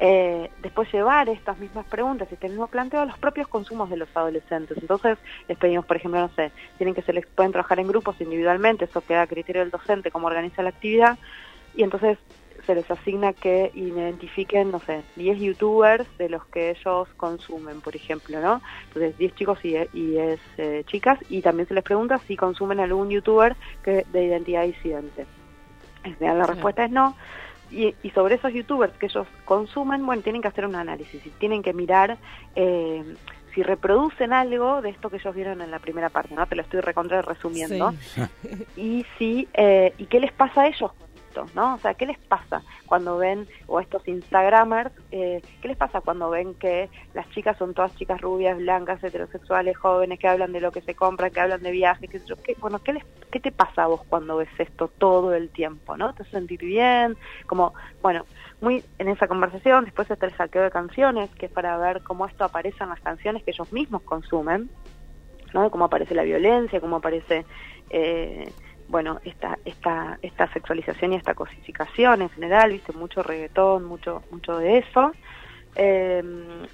eh, 0.00 0.48
después 0.62 0.92
llevar 0.92 1.28
estas 1.28 1.58
mismas 1.58 1.84
preguntas 1.86 2.28
y 2.30 2.34
este 2.34 2.48
mismo 2.48 2.68
planteo 2.68 3.00
a 3.00 3.06
los 3.06 3.18
propios 3.18 3.48
consumos 3.48 3.90
de 3.90 3.96
los 3.96 4.08
adolescentes. 4.16 4.78
Entonces, 4.80 5.18
les 5.48 5.58
pedimos, 5.58 5.84
por 5.86 5.96
ejemplo, 5.96 6.20
no 6.20 6.28
sé, 6.36 6.52
tienen 6.76 6.94
que 6.94 7.02
se 7.02 7.12
les 7.12 7.26
pueden 7.26 7.50
trabajar 7.50 7.80
en 7.80 7.88
grupos 7.88 8.20
individualmente, 8.20 8.84
eso 8.84 9.00
queda 9.00 9.22
a 9.22 9.26
criterio 9.26 9.62
del 9.62 9.72
docente 9.72 10.12
cómo 10.12 10.28
organiza 10.28 10.62
la 10.62 10.68
actividad, 10.68 11.18
y 11.78 11.84
entonces 11.84 12.18
se 12.66 12.74
les 12.74 12.90
asigna 12.90 13.32
que 13.32 13.70
identifiquen, 13.72 14.72
no 14.72 14.80
sé, 14.80 15.02
10 15.16 15.38
youtubers 15.38 16.06
de 16.18 16.28
los 16.28 16.44
que 16.46 16.70
ellos 16.70 17.08
consumen, 17.16 17.80
por 17.80 17.94
ejemplo, 17.94 18.40
¿no? 18.40 18.60
Entonces, 18.88 19.16
10 19.16 19.34
chicos 19.36 19.64
y, 19.64 19.76
y 19.94 20.10
10 20.10 20.40
eh, 20.58 20.84
chicas, 20.86 21.18
y 21.30 21.40
también 21.40 21.68
se 21.68 21.74
les 21.74 21.84
pregunta 21.84 22.18
si 22.26 22.36
consumen 22.36 22.80
algún 22.80 23.10
youtuber 23.10 23.56
que 23.82 24.04
de 24.12 24.24
identidad 24.24 24.64
disidente. 24.64 25.24
La 26.20 26.46
respuesta 26.46 26.84
es 26.84 26.90
no. 26.90 27.16
Y, 27.70 27.94
y, 28.02 28.10
sobre 28.10 28.34
esos 28.34 28.52
youtubers 28.52 28.92
que 28.94 29.06
ellos 29.06 29.26
consumen, 29.44 30.04
bueno, 30.04 30.22
tienen 30.22 30.42
que 30.42 30.48
hacer 30.48 30.66
un 30.66 30.74
análisis 30.74 31.24
y 31.24 31.30
tienen 31.30 31.62
que 31.62 31.72
mirar 31.72 32.18
eh, 32.56 33.04
si 33.54 33.62
reproducen 33.62 34.32
algo 34.32 34.82
de 34.82 34.90
esto 34.90 35.10
que 35.10 35.16
ellos 35.16 35.34
vieron 35.34 35.60
en 35.60 35.70
la 35.70 35.78
primera 35.78 36.10
parte, 36.10 36.34
¿no? 36.34 36.46
Te 36.46 36.54
lo 36.54 36.62
estoy 36.62 36.80
recontra 36.80 37.22
resumiendo. 37.22 37.92
y 38.76 39.04
si, 39.18 39.48
eh, 39.54 39.92
y 39.98 40.06
qué 40.06 40.20
les 40.20 40.32
pasa 40.32 40.62
a 40.62 40.68
ellos 40.68 40.92
¿no? 41.54 41.74
O 41.74 41.78
sea, 41.78 41.94
¿qué 41.94 42.06
les 42.06 42.18
pasa 42.18 42.62
cuando 42.86 43.18
ven, 43.18 43.46
o 43.66 43.80
estos 43.80 44.06
Instagramers, 44.08 44.92
eh, 45.10 45.42
qué 45.60 45.68
les 45.68 45.76
pasa 45.76 46.00
cuando 46.00 46.30
ven 46.30 46.54
que 46.54 46.88
las 47.14 47.28
chicas 47.30 47.56
son 47.58 47.74
todas 47.74 47.94
chicas 47.96 48.20
rubias, 48.20 48.56
blancas, 48.58 49.02
heterosexuales, 49.02 49.76
jóvenes, 49.76 50.18
que 50.18 50.28
hablan 50.28 50.52
de 50.52 50.60
lo 50.60 50.72
que 50.72 50.80
se 50.80 50.94
compra, 50.94 51.30
que 51.30 51.40
hablan 51.40 51.62
de 51.62 51.70
viajes, 51.70 52.10
que, 52.10 52.20
¿qué, 52.42 52.56
bueno, 52.60 52.78
¿qué, 52.80 53.02
¿qué 53.30 53.40
te 53.40 53.52
pasa 53.52 53.84
a 53.84 53.86
vos 53.86 54.02
cuando 54.08 54.36
ves 54.36 54.48
esto 54.58 54.88
todo 54.88 55.34
el 55.34 55.50
tiempo, 55.50 55.96
¿no? 55.96 56.14
¿Te 56.14 56.24
sentir 56.24 56.60
bien? 56.60 57.16
Como, 57.46 57.74
bueno, 58.02 58.24
muy 58.60 58.84
en 58.98 59.08
esa 59.08 59.28
conversación, 59.28 59.84
después 59.84 60.10
está 60.10 60.26
el 60.26 60.36
saqueo 60.36 60.62
de 60.62 60.70
canciones, 60.70 61.30
que 61.30 61.46
es 61.46 61.52
para 61.52 61.76
ver 61.78 62.02
cómo 62.02 62.26
esto 62.26 62.44
aparece 62.44 62.82
en 62.82 62.90
las 62.90 63.00
canciones 63.00 63.42
que 63.42 63.50
ellos 63.52 63.72
mismos 63.72 64.02
consumen, 64.02 64.70
¿no? 65.52 65.70
Cómo 65.70 65.84
aparece 65.84 66.14
la 66.14 66.22
violencia, 66.22 66.80
cómo 66.80 66.96
aparece... 66.96 67.44
Eh, 67.90 68.50
bueno, 68.88 69.20
esta, 69.24 69.58
esta, 69.64 70.18
esta 70.22 70.52
sexualización 70.52 71.12
y 71.12 71.16
esta 71.16 71.34
cosificación 71.34 72.22
en 72.22 72.30
general, 72.30 72.72
viste, 72.72 72.92
mucho 72.92 73.22
reggaetón, 73.22 73.84
mucho, 73.84 74.22
mucho 74.30 74.58
de 74.58 74.78
eso. 74.78 75.12
Eh, 75.76 76.22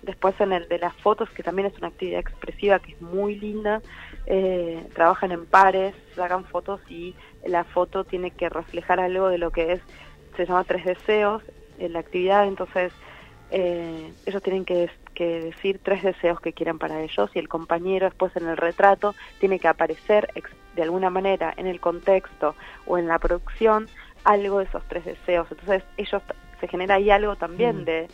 después 0.02 0.40
en 0.40 0.52
el 0.52 0.68
de 0.68 0.78
las 0.78 0.94
fotos, 0.94 1.28
que 1.30 1.42
también 1.42 1.66
es 1.66 1.76
una 1.78 1.88
actividad 1.88 2.20
expresiva 2.20 2.78
que 2.78 2.92
es 2.92 3.02
muy 3.02 3.36
linda, 3.36 3.82
eh, 4.26 4.82
trabajan 4.94 5.32
en 5.32 5.44
pares, 5.44 5.94
sacan 6.14 6.44
fotos 6.44 6.80
y 6.88 7.14
la 7.44 7.64
foto 7.64 8.04
tiene 8.04 8.30
que 8.30 8.48
reflejar 8.48 9.00
algo 9.00 9.28
de 9.28 9.38
lo 9.38 9.50
que 9.50 9.72
es, 9.72 9.80
se 10.36 10.46
llama 10.46 10.64
tres 10.64 10.84
deseos 10.84 11.42
en 11.78 11.92
la 11.92 11.98
actividad, 11.98 12.46
entonces 12.46 12.92
eh, 13.50 14.12
ellos 14.24 14.42
tienen 14.42 14.64
que, 14.64 14.88
que 15.14 15.40
decir 15.40 15.80
tres 15.82 16.02
deseos 16.02 16.40
que 16.40 16.52
quieran 16.52 16.78
para 16.78 17.00
ellos 17.02 17.30
y 17.34 17.38
el 17.38 17.48
compañero 17.48 18.06
después 18.06 18.34
en 18.36 18.48
el 18.48 18.56
retrato 18.56 19.14
tiene 19.38 19.58
que 19.58 19.68
aparecer 19.68 20.28
de 20.74 20.82
alguna 20.82 21.10
manera 21.10 21.54
en 21.56 21.66
el 21.66 21.80
contexto 21.80 22.54
o 22.86 22.98
en 22.98 23.06
la 23.06 23.18
producción 23.18 23.88
algo 24.24 24.58
de 24.58 24.64
esos 24.64 24.82
tres 24.88 25.04
deseos. 25.04 25.46
Entonces 25.50 25.84
ellos 25.96 26.22
se 26.60 26.68
genera 26.68 26.96
ahí 26.96 27.10
algo 27.10 27.36
también 27.36 27.82
mm. 27.82 27.84
de 27.84 28.08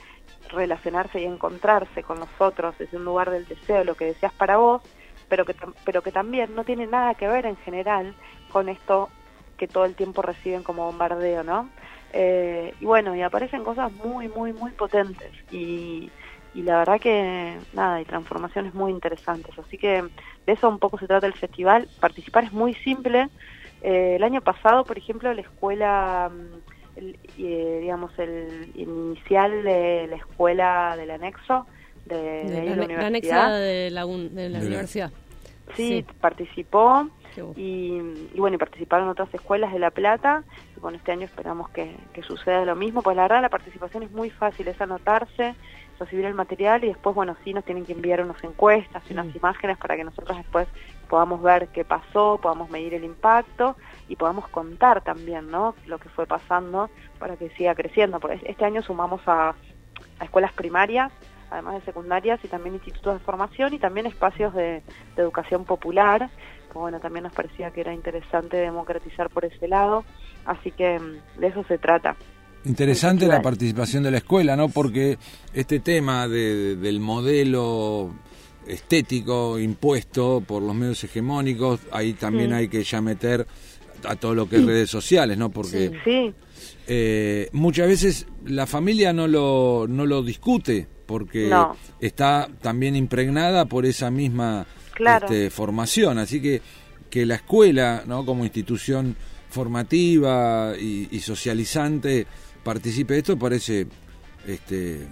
relacionarse 0.51 1.21
y 1.21 1.25
encontrarse 1.25 2.03
con 2.03 2.19
los 2.19 2.29
otros 2.39 2.77
desde 2.79 2.97
un 2.97 3.05
lugar 3.05 3.31
del 3.31 3.47
deseo, 3.47 3.85
lo 3.85 3.95
que 3.95 4.07
deseas 4.07 4.33
para 4.33 4.57
vos, 4.57 4.83
pero 5.29 5.45
que, 5.45 5.55
pero 5.85 6.03
que 6.03 6.13
también 6.13 6.55
no 6.55 6.65
tiene 6.65 6.87
nada 6.87 7.15
que 7.15 7.29
ver 7.29 7.47
en 7.47 7.57
general 7.57 8.15
con 8.53 8.69
esto 8.69 9.09
que 9.57 9.69
todo 9.69 9.85
el 9.85 9.95
tiempo 9.95 10.23
reciben 10.23 10.63
como 10.63 10.87
bombardeo, 10.87 11.45
¿no? 11.45 11.69
Eh, 12.13 12.75
y 12.81 12.85
bueno, 12.85 13.15
y 13.15 13.23
aparecen 13.23 13.63
cosas 13.63 13.93
muy, 13.93 14.27
muy, 14.29 14.53
muy 14.53 14.73
potentes 14.73 15.31
y, 15.53 16.11
y 16.55 16.63
la 16.63 16.79
verdad 16.79 17.01
que 17.01 17.57
nada, 17.73 17.97
hay 17.97 18.05
transformaciones 18.05 18.75
muy 18.75 18.91
interesantes. 18.91 19.57
Así 19.59 19.79
que 19.79 20.03
de 20.47 20.53
eso 20.53 20.69
un 20.69 20.79
poco 20.79 20.99
se 20.99 21.07
trata 21.07 21.27
el 21.27 21.35
festival. 21.35 21.89
Participar 22.01 22.45
es 22.45 22.53
muy 22.53 22.75
simple. 22.75 23.29
Eh, 23.83 24.17
el 24.17 24.23
año 24.25 24.41
pasado, 24.41 24.85
por 24.85 24.99
ejemplo, 24.99 25.33
la 25.33 25.41
escuela, 25.41 26.31
mm, 26.33 26.99
el, 26.99 27.19
eh, 27.39 27.79
digamos, 27.81 28.19
el 28.19 28.71
inicial 28.75 29.63
de 29.63 30.07
la 30.09 30.17
escuela 30.17 30.95
del 30.97 31.11
anexo 31.13 31.67
de, 32.05 32.45
la, 32.77 32.85
universidad. 32.85 33.59
de 33.61 33.91
la, 33.91 34.07
universidad. 34.07 35.13
Sí, 35.77 36.05
participó 36.21 37.09
y, 37.57 38.01
bueno, 38.37 38.57
y 38.57 38.59
participaron 38.59 39.09
otras 39.09 39.33
escuelas 39.33 39.73
de 39.73 39.79
La 39.79 39.91
Plata. 39.91 40.43
Y 40.77 40.81
bueno, 40.81 40.99
este 40.99 41.13
año 41.13 41.25
esperamos 41.25 41.71
que, 41.71 41.95
que 42.13 42.23
suceda 42.23 42.65
lo 42.65 42.75
mismo, 42.75 43.03
pues 43.03 43.17
la 43.17 43.23
verdad 43.23 43.43
la 43.43 43.49
participación 43.49 44.03
es 44.03 44.11
muy 44.11 44.31
fácil, 44.31 44.69
es 44.69 44.81
anotarse, 44.81 45.55
recibir 46.01 46.25
el 46.25 46.35
material 46.35 46.83
y 46.83 46.89
después, 46.89 47.15
bueno, 47.15 47.37
sí 47.45 47.53
nos 47.53 47.65
tienen 47.65 47.85
que 47.85 47.93
enviar 47.93 48.23
unas 48.23 48.43
encuestas 48.43 49.03
y 49.09 49.13
unas 49.13 49.27
mm. 49.27 49.37
imágenes 49.37 49.79
para 49.79 49.97
que 49.97 50.05
nosotros 50.05 50.37
después 50.39 50.67
podamos 51.09 51.43
ver 51.43 51.69
qué 51.69 51.85
pasó, 51.85 52.39
podamos 52.43 52.71
medir 52.71 52.95
el 52.95 53.05
impacto 53.05 53.77
y 54.09 54.17
podamos 54.17 54.49
contar 54.49 55.03
también, 55.03 55.51
¿no? 55.51 55.75
Lo 55.87 55.99
que 55.99 56.09
fue 56.09 56.27
pasando 56.27 56.89
para 57.19 57.37
que 57.37 57.51
siga 57.51 57.75
creciendo. 57.75 58.19
Porque 58.19 58.41
este 58.45 58.65
año 58.65 58.83
sumamos 58.83 59.21
a, 59.27 59.55
escuelas 60.23 60.53
primarias, 60.53 61.13
además 61.51 61.75
de 61.75 61.81
secundarias 61.83 62.41
y 62.45 62.49
también 62.49 62.75
institutos 62.75 63.15
de 63.15 63.25
formación 63.25 63.75
y 63.75 63.79
también 63.79 64.07
espacios 64.07 64.55
de, 64.55 64.83
de 65.17 65.23
educación 65.23 65.65
popular. 65.65 66.31
Que, 66.73 66.79
bueno, 66.79 67.01
también 67.01 67.25
nos 67.25 67.33
parecía 67.33 67.73
que 67.73 67.83
era 67.83 67.93
interesante 67.93 68.57
democratizar 68.57 69.29
por 69.29 69.45
ese 69.45 69.69
lado. 69.69 70.05
Así 70.47 70.71
que 70.71 70.99
mm, 70.99 71.41
de 71.41 71.47
eso 71.49 71.63
se 71.65 71.77
trata. 71.77 72.17
Interesante 72.65 73.27
la 73.27 73.41
participación 73.41 74.03
de 74.03 74.11
la 74.11 74.19
escuela, 74.19 74.55
¿no? 74.55 74.69
Porque 74.69 75.19
este 75.55 75.81
tema 75.81 76.29
de, 76.29 76.77
del 76.77 77.01
modelo 77.01 78.13
estético 78.67 79.59
impuesto 79.59 80.43
por 80.47 80.63
los 80.63 80.75
medios 80.75 81.03
hegemónicos, 81.05 81.81
ahí 81.91 82.13
también 82.13 82.53
hay 82.53 82.69
que 82.69 82.83
ya 82.85 83.01
meter 83.01 83.47
a 84.05 84.17
todo 84.17 84.35
lo 84.35 84.49
que 84.49 84.57
es 84.57 84.65
redes 84.65 84.91
sociales, 84.91 85.39
¿no? 85.39 85.51
Porque 85.51 86.43
eh, 86.87 87.49
muchas 87.53 87.89
veces 87.89 88.27
la 88.45 88.67
familia 88.67 89.13
no 89.13 89.27
lo, 89.27 89.87
no 89.89 90.07
lo 90.07 90.23
discute 90.23 90.87
porque 91.07 91.53
está 91.99 92.49
también 92.61 92.95
impregnada 92.95 93.65
por 93.65 93.85
esa 93.85 94.11
misma 94.11 94.67
este, 94.99 95.51
formación, 95.51 96.19
así 96.19 96.41
que 96.41 96.61
que 97.11 97.27
la 97.27 97.35
escuela, 97.35 98.05
¿no? 98.07 98.25
Como 98.25 98.45
institución 98.45 99.17
formativa 99.51 100.75
y, 100.81 101.09
y 101.11 101.19
socializante 101.19 102.27
participe 102.63 103.15
de 103.15 103.21
esto 103.21 103.39
parece 103.39 103.87
este 104.47 105.07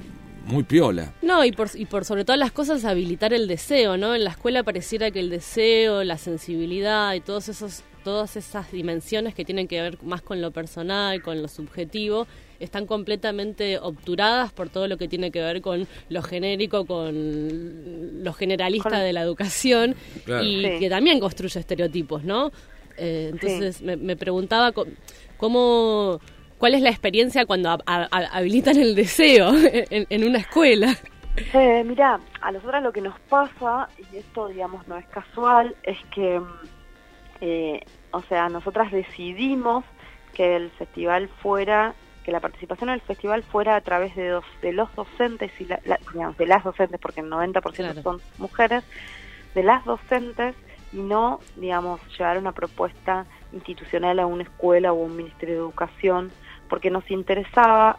muy 0.46 0.64
piola. 0.64 1.12
No, 1.20 1.44
y 1.44 1.52
por, 1.52 1.68
y 1.74 1.84
por 1.84 2.04
sobre 2.04 2.24
todas 2.24 2.38
las 2.38 2.52
cosas 2.52 2.84
habilitar 2.84 3.34
el 3.34 3.46
deseo, 3.46 3.96
¿no? 3.96 4.14
En 4.14 4.24
la 4.24 4.30
escuela 4.30 4.62
pareciera 4.62 5.10
que 5.10 5.20
el 5.20 5.28
deseo, 5.28 6.04
la 6.04 6.16
sensibilidad 6.16 7.14
y 7.14 7.20
todos 7.20 7.48
esos 7.48 7.82
todas 8.04 8.36
esas 8.36 8.72
dimensiones 8.72 9.34
que 9.34 9.44
tienen 9.44 9.68
que 9.68 9.82
ver 9.82 10.02
más 10.02 10.22
con 10.22 10.40
lo 10.40 10.50
personal, 10.50 11.20
con 11.20 11.42
lo 11.42 11.48
subjetivo, 11.48 12.26
están 12.58 12.86
completamente 12.86 13.78
obturadas 13.78 14.50
por 14.52 14.70
todo 14.70 14.88
lo 14.88 14.96
que 14.96 15.08
tiene 15.08 15.30
que 15.30 15.40
ver 15.40 15.60
con 15.60 15.86
lo 16.08 16.22
genérico, 16.22 16.86
con 16.86 18.24
lo 18.24 18.32
generalista 18.32 19.00
de 19.00 19.12
la 19.12 19.20
educación 19.20 19.94
y 20.42 20.62
que 20.78 20.88
también 20.88 21.20
construye 21.20 21.60
estereotipos, 21.60 22.24
¿no? 22.24 22.50
Eh, 22.96 23.28
entonces 23.30 23.82
me, 23.82 23.96
me, 23.96 24.16
preguntaba 24.16 24.72
cómo 25.36 26.20
¿Cuál 26.58 26.74
es 26.74 26.82
la 26.82 26.90
experiencia 26.90 27.46
cuando 27.46 27.78
habilitan 27.86 28.76
el 28.76 28.94
deseo 28.94 29.52
en, 29.72 30.24
una 30.24 30.38
escuela? 30.38 30.96
Eh, 31.54 31.84
mira, 31.86 32.18
a 32.40 32.50
nosotras 32.50 32.82
lo 32.82 32.92
que 32.92 33.00
nos 33.00 33.18
pasa, 33.20 33.88
y 34.12 34.16
esto 34.16 34.48
digamos 34.48 34.86
no 34.88 34.96
es 34.96 35.06
casual, 35.06 35.76
es 35.84 35.98
que, 36.12 36.40
eh, 37.40 37.80
o 38.10 38.22
sea, 38.22 38.48
nosotras 38.48 38.90
decidimos 38.90 39.84
que 40.34 40.56
el 40.56 40.70
festival 40.72 41.28
fuera, 41.40 41.94
que 42.24 42.32
la 42.32 42.40
participación 42.40 42.90
en 42.90 42.94
el 42.94 43.00
festival 43.02 43.44
fuera 43.44 43.76
a 43.76 43.80
través 43.80 44.16
de, 44.16 44.28
dos, 44.28 44.44
de 44.60 44.72
los 44.72 44.92
docentes, 44.96 45.52
y 45.60 45.68
digamos, 46.12 46.36
de 46.36 46.46
las 46.46 46.64
docentes, 46.64 47.00
porque 47.00 47.20
el 47.20 47.30
90% 47.30 48.02
son 48.02 48.20
mujeres, 48.38 48.82
de 49.54 49.62
las 49.62 49.84
docentes 49.84 50.56
y 50.92 50.98
no, 50.98 51.38
digamos, 51.56 52.00
llevar 52.16 52.38
una 52.38 52.52
propuesta 52.52 53.26
institucional 53.52 54.18
a 54.18 54.26
una 54.26 54.42
escuela 54.42 54.92
o 54.92 54.96
un 54.96 55.16
ministerio 55.16 55.54
de 55.54 55.60
educación 55.60 56.30
porque 56.68 56.90
nos 56.90 57.10
interesaba 57.10 57.98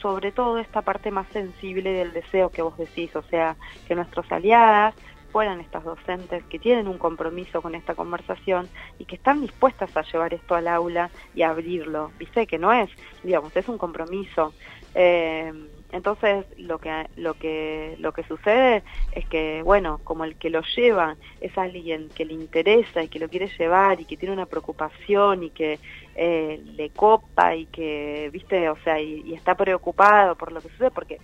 sobre 0.00 0.32
todo 0.32 0.58
esta 0.58 0.82
parte 0.82 1.10
más 1.12 1.28
sensible 1.28 1.92
del 1.92 2.12
deseo 2.12 2.50
que 2.50 2.62
vos 2.62 2.76
decís, 2.76 3.14
o 3.14 3.22
sea, 3.22 3.56
que 3.86 3.94
nuestros 3.94 4.30
aliadas 4.32 4.94
fueran 5.30 5.60
estas 5.60 5.84
docentes 5.84 6.44
que 6.44 6.58
tienen 6.58 6.88
un 6.88 6.98
compromiso 6.98 7.62
con 7.62 7.74
esta 7.74 7.94
conversación 7.94 8.68
y 8.98 9.06
que 9.06 9.16
están 9.16 9.40
dispuestas 9.40 9.96
a 9.96 10.02
llevar 10.02 10.34
esto 10.34 10.54
al 10.54 10.68
aula 10.68 11.10
y 11.34 11.42
a 11.42 11.50
abrirlo. 11.50 12.10
Viste 12.18 12.46
que 12.46 12.58
no 12.58 12.72
es, 12.72 12.90
digamos, 13.22 13.56
es 13.56 13.66
un 13.68 13.78
compromiso. 13.78 14.52
Eh, 14.94 15.52
entonces 15.92 16.46
lo 16.56 16.78
que 16.78 17.06
lo 17.16 17.34
que 17.34 17.96
lo 17.98 18.12
que 18.12 18.24
sucede 18.24 18.82
es 19.12 19.26
que 19.28 19.62
bueno, 19.62 20.00
como 20.02 20.24
el 20.24 20.36
que 20.36 20.50
lo 20.50 20.62
lleva 20.74 21.16
es 21.40 21.56
alguien 21.56 22.08
que 22.08 22.24
le 22.24 22.32
interesa 22.32 23.02
y 23.02 23.08
que 23.08 23.18
lo 23.18 23.28
quiere 23.28 23.48
llevar 23.58 24.00
y 24.00 24.06
que 24.06 24.16
tiene 24.16 24.32
una 24.32 24.46
preocupación 24.46 25.44
y 25.44 25.50
que 25.50 25.78
eh, 26.14 26.60
le 26.64 26.90
copa 26.90 27.54
y 27.54 27.66
que 27.66 28.30
viste, 28.32 28.68
o 28.70 28.76
sea, 28.84 29.00
y, 29.00 29.34
está 29.34 29.54
preocupado 29.54 30.34
por 30.34 30.50
lo 30.50 30.60
que 30.60 30.70
sucede 30.70 30.90
porque 30.90 31.18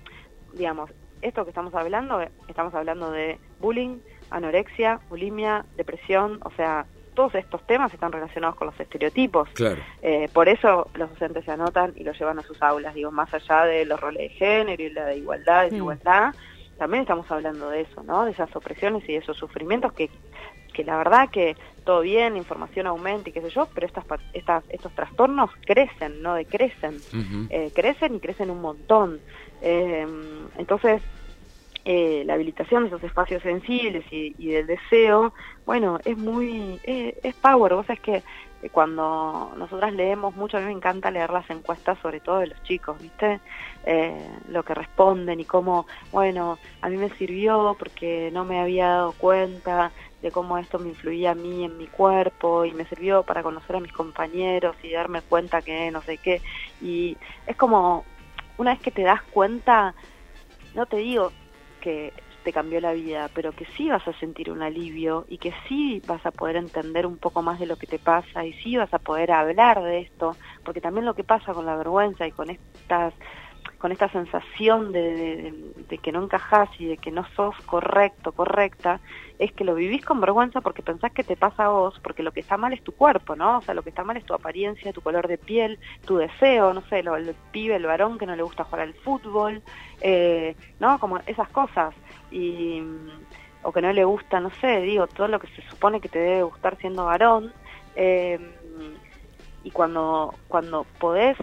digamos, 0.52 0.90
esto 1.22 1.44
que 1.44 1.50
estamos 1.50 1.74
hablando, 1.74 2.20
estamos 2.46 2.74
hablando 2.74 3.10
de 3.10 3.38
bullying, 3.60 3.98
anorexia, 4.30 5.00
bulimia, 5.08 5.64
depresión, 5.76 6.40
o 6.44 6.50
sea, 6.52 6.86
todos 7.18 7.34
estos 7.34 7.66
temas 7.66 7.92
están 7.92 8.12
relacionados 8.12 8.54
con 8.54 8.68
los 8.68 8.78
estereotipos. 8.78 9.48
Eh, 10.02 10.28
por 10.32 10.48
eso 10.48 10.88
los 10.94 11.10
docentes 11.10 11.44
se 11.44 11.50
anotan 11.50 11.92
y 11.96 12.04
los 12.04 12.16
llevan 12.16 12.38
a 12.38 12.42
sus 12.42 12.62
aulas, 12.62 12.94
digo, 12.94 13.10
más 13.10 13.34
allá 13.34 13.64
de 13.64 13.84
los 13.86 13.98
roles 13.98 14.22
de 14.22 14.28
género 14.28 14.80
y 14.80 14.90
la 14.90 15.06
de 15.06 15.16
igualdad, 15.16 15.64
desigualdad, 15.64 16.32
también 16.78 17.00
estamos 17.00 17.28
hablando 17.32 17.70
de 17.70 17.80
eso, 17.80 18.04
¿no? 18.04 18.24
De 18.24 18.30
esas 18.30 18.54
opresiones 18.54 19.02
y 19.08 19.14
de 19.14 19.18
esos 19.18 19.36
sufrimientos 19.36 19.92
que, 19.94 20.10
que 20.72 20.84
la 20.84 20.96
verdad 20.96 21.28
que 21.28 21.56
todo 21.82 22.02
bien, 22.02 22.34
la 22.34 22.38
información 22.38 22.86
aumenta 22.86 23.30
y 23.30 23.32
qué 23.32 23.40
sé 23.40 23.50
yo, 23.50 23.66
pero 23.74 23.88
estas, 23.88 24.04
estas, 24.32 24.62
estos 24.68 24.92
trastornos 24.92 25.50
crecen, 25.66 26.22
¿no? 26.22 26.36
Decrecen, 26.36 26.98
eh, 27.50 27.72
crecen 27.74 28.14
y 28.14 28.20
crecen 28.20 28.48
un 28.48 28.60
montón. 28.60 29.18
Eh, 29.60 30.06
entonces, 30.56 31.02
eh, 31.90 32.22
la 32.26 32.34
habilitación 32.34 32.82
de 32.82 32.88
esos 32.88 33.02
espacios 33.02 33.42
sensibles 33.42 34.04
y, 34.10 34.48
del 34.48 34.66
deseo, 34.66 35.32
bueno, 35.64 35.98
es 36.04 36.18
muy, 36.18 36.78
eh, 36.84 37.18
es 37.22 37.34
power, 37.36 37.72
vos 37.72 37.86
sabés 37.86 38.02
que 38.02 38.22
eh, 38.62 38.68
cuando 38.70 39.54
nosotras 39.56 39.94
leemos 39.94 40.36
mucho, 40.36 40.58
a 40.58 40.60
mí 40.60 40.66
me 40.66 40.72
encanta 40.72 41.10
leer 41.10 41.30
las 41.30 41.48
encuestas, 41.48 41.98
sobre 42.02 42.20
todo 42.20 42.40
de 42.40 42.48
los 42.48 42.62
chicos, 42.64 43.00
¿viste? 43.00 43.40
lo 44.50 44.62
que 44.64 44.74
responden 44.74 45.40
y 45.40 45.46
cómo, 45.46 45.86
bueno, 46.12 46.58
a 46.82 46.90
mí 46.90 46.98
me 46.98 47.08
sirvió 47.08 47.74
porque 47.78 48.28
no 48.34 48.44
me 48.44 48.60
había 48.60 48.88
dado 48.88 49.12
cuenta 49.12 49.90
de 50.20 50.30
cómo 50.30 50.58
esto 50.58 50.78
me 50.78 50.90
influía 50.90 51.30
a 51.30 51.34
mí 51.34 51.64
en 51.64 51.78
mi 51.78 51.86
cuerpo 51.86 52.66
y 52.66 52.72
me 52.74 52.84
sirvió 52.84 53.22
para 53.22 53.42
conocer 53.42 53.76
a 53.76 53.80
mis 53.80 53.92
compañeros 53.92 54.76
y 54.82 54.92
darme 54.92 55.22
cuenta 55.22 55.62
que 55.62 55.90
no 55.90 56.02
sé 56.02 56.18
qué. 56.18 56.42
Y 56.82 57.16
es 57.46 57.56
como, 57.56 58.04
una 58.58 58.72
vez 58.72 58.80
que 58.82 58.90
te 58.90 59.04
das 59.04 59.22
cuenta, 59.22 59.94
no 60.74 60.84
te 60.84 60.98
digo, 60.98 61.32
que 61.88 62.12
te 62.42 62.52
cambió 62.52 62.82
la 62.82 62.92
vida, 62.92 63.30
pero 63.34 63.52
que 63.52 63.64
sí 63.74 63.88
vas 63.88 64.06
a 64.06 64.12
sentir 64.20 64.50
un 64.50 64.60
alivio 64.60 65.24
y 65.26 65.38
que 65.38 65.54
sí 65.66 66.02
vas 66.06 66.24
a 66.26 66.30
poder 66.30 66.56
entender 66.56 67.06
un 67.06 67.16
poco 67.16 67.40
más 67.40 67.58
de 67.58 67.64
lo 67.64 67.76
que 67.76 67.86
te 67.86 67.98
pasa 67.98 68.44
y 68.44 68.52
sí 68.62 68.76
vas 68.76 68.92
a 68.92 68.98
poder 68.98 69.32
hablar 69.32 69.82
de 69.82 70.00
esto, 70.00 70.36
porque 70.64 70.82
también 70.82 71.06
lo 71.06 71.14
que 71.14 71.24
pasa 71.24 71.54
con 71.54 71.64
la 71.64 71.76
vergüenza 71.76 72.26
y 72.26 72.32
con 72.32 72.50
estas 72.50 73.14
con 73.78 73.92
esta 73.92 74.08
sensación 74.08 74.92
de, 74.92 75.54
que 76.02 76.12
no 76.12 76.24
encajás 76.24 76.68
y 76.80 76.86
de 76.86 76.96
que 76.96 77.12
no 77.12 77.24
sos 77.36 77.54
correcto, 77.64 78.32
correcta, 78.32 79.00
es 79.38 79.52
que 79.52 79.64
lo 79.64 79.76
vivís 79.76 80.04
con 80.04 80.20
vergüenza 80.20 80.60
porque 80.60 80.82
pensás 80.82 81.12
que 81.12 81.22
te 81.22 81.36
pasa 81.36 81.66
a 81.66 81.68
vos, 81.68 81.98
porque 82.02 82.24
lo 82.24 82.32
que 82.32 82.40
está 82.40 82.56
mal 82.56 82.72
es 82.72 82.82
tu 82.82 82.92
cuerpo, 82.92 83.36
¿no? 83.36 83.58
O 83.58 83.62
sea, 83.62 83.74
lo 83.74 83.82
que 83.82 83.90
está 83.90 84.02
mal 84.02 84.16
es 84.16 84.24
tu 84.24 84.34
apariencia, 84.34 84.92
tu 84.92 85.00
color 85.00 85.28
de 85.28 85.38
piel, 85.38 85.78
tu 86.04 86.16
deseo, 86.16 86.74
no 86.74 86.82
sé, 86.88 87.04
lo, 87.04 87.16
el 87.16 87.34
pibe, 87.52 87.76
el 87.76 87.86
varón 87.86 88.18
que 88.18 88.26
no 88.26 88.34
le 88.34 88.42
gusta 88.42 88.64
jugar 88.64 88.80
al 88.80 88.94
fútbol, 88.94 89.62
eh, 90.00 90.56
¿no? 90.80 90.98
Como 90.98 91.18
esas 91.26 91.48
cosas. 91.50 91.94
Y, 92.32 92.82
o 93.62 93.72
que 93.72 93.82
no 93.82 93.92
le 93.92 94.04
gusta, 94.04 94.40
no 94.40 94.50
sé, 94.60 94.80
digo, 94.80 95.06
todo 95.06 95.28
lo 95.28 95.38
que 95.38 95.48
se 95.48 95.62
supone 95.62 96.00
que 96.00 96.08
te 96.08 96.18
debe 96.18 96.42
gustar 96.42 96.76
siendo 96.78 97.04
varón. 97.04 97.52
Eh, 97.94 98.38
y 99.62 99.70
cuando, 99.70 100.34
cuando 100.48 100.84
podés 100.98 101.36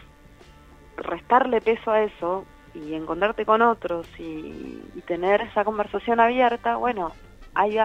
restarle 0.97 1.61
peso 1.61 1.91
a 1.91 2.03
eso 2.03 2.45
y 2.73 2.93
encontrarte 2.93 3.45
con 3.45 3.61
otros 3.61 4.07
y, 4.19 4.81
tener 5.07 5.41
esa 5.41 5.63
conversación 5.63 6.19
abierta, 6.19 6.77
bueno, 6.77 7.11
ahí 7.53 7.77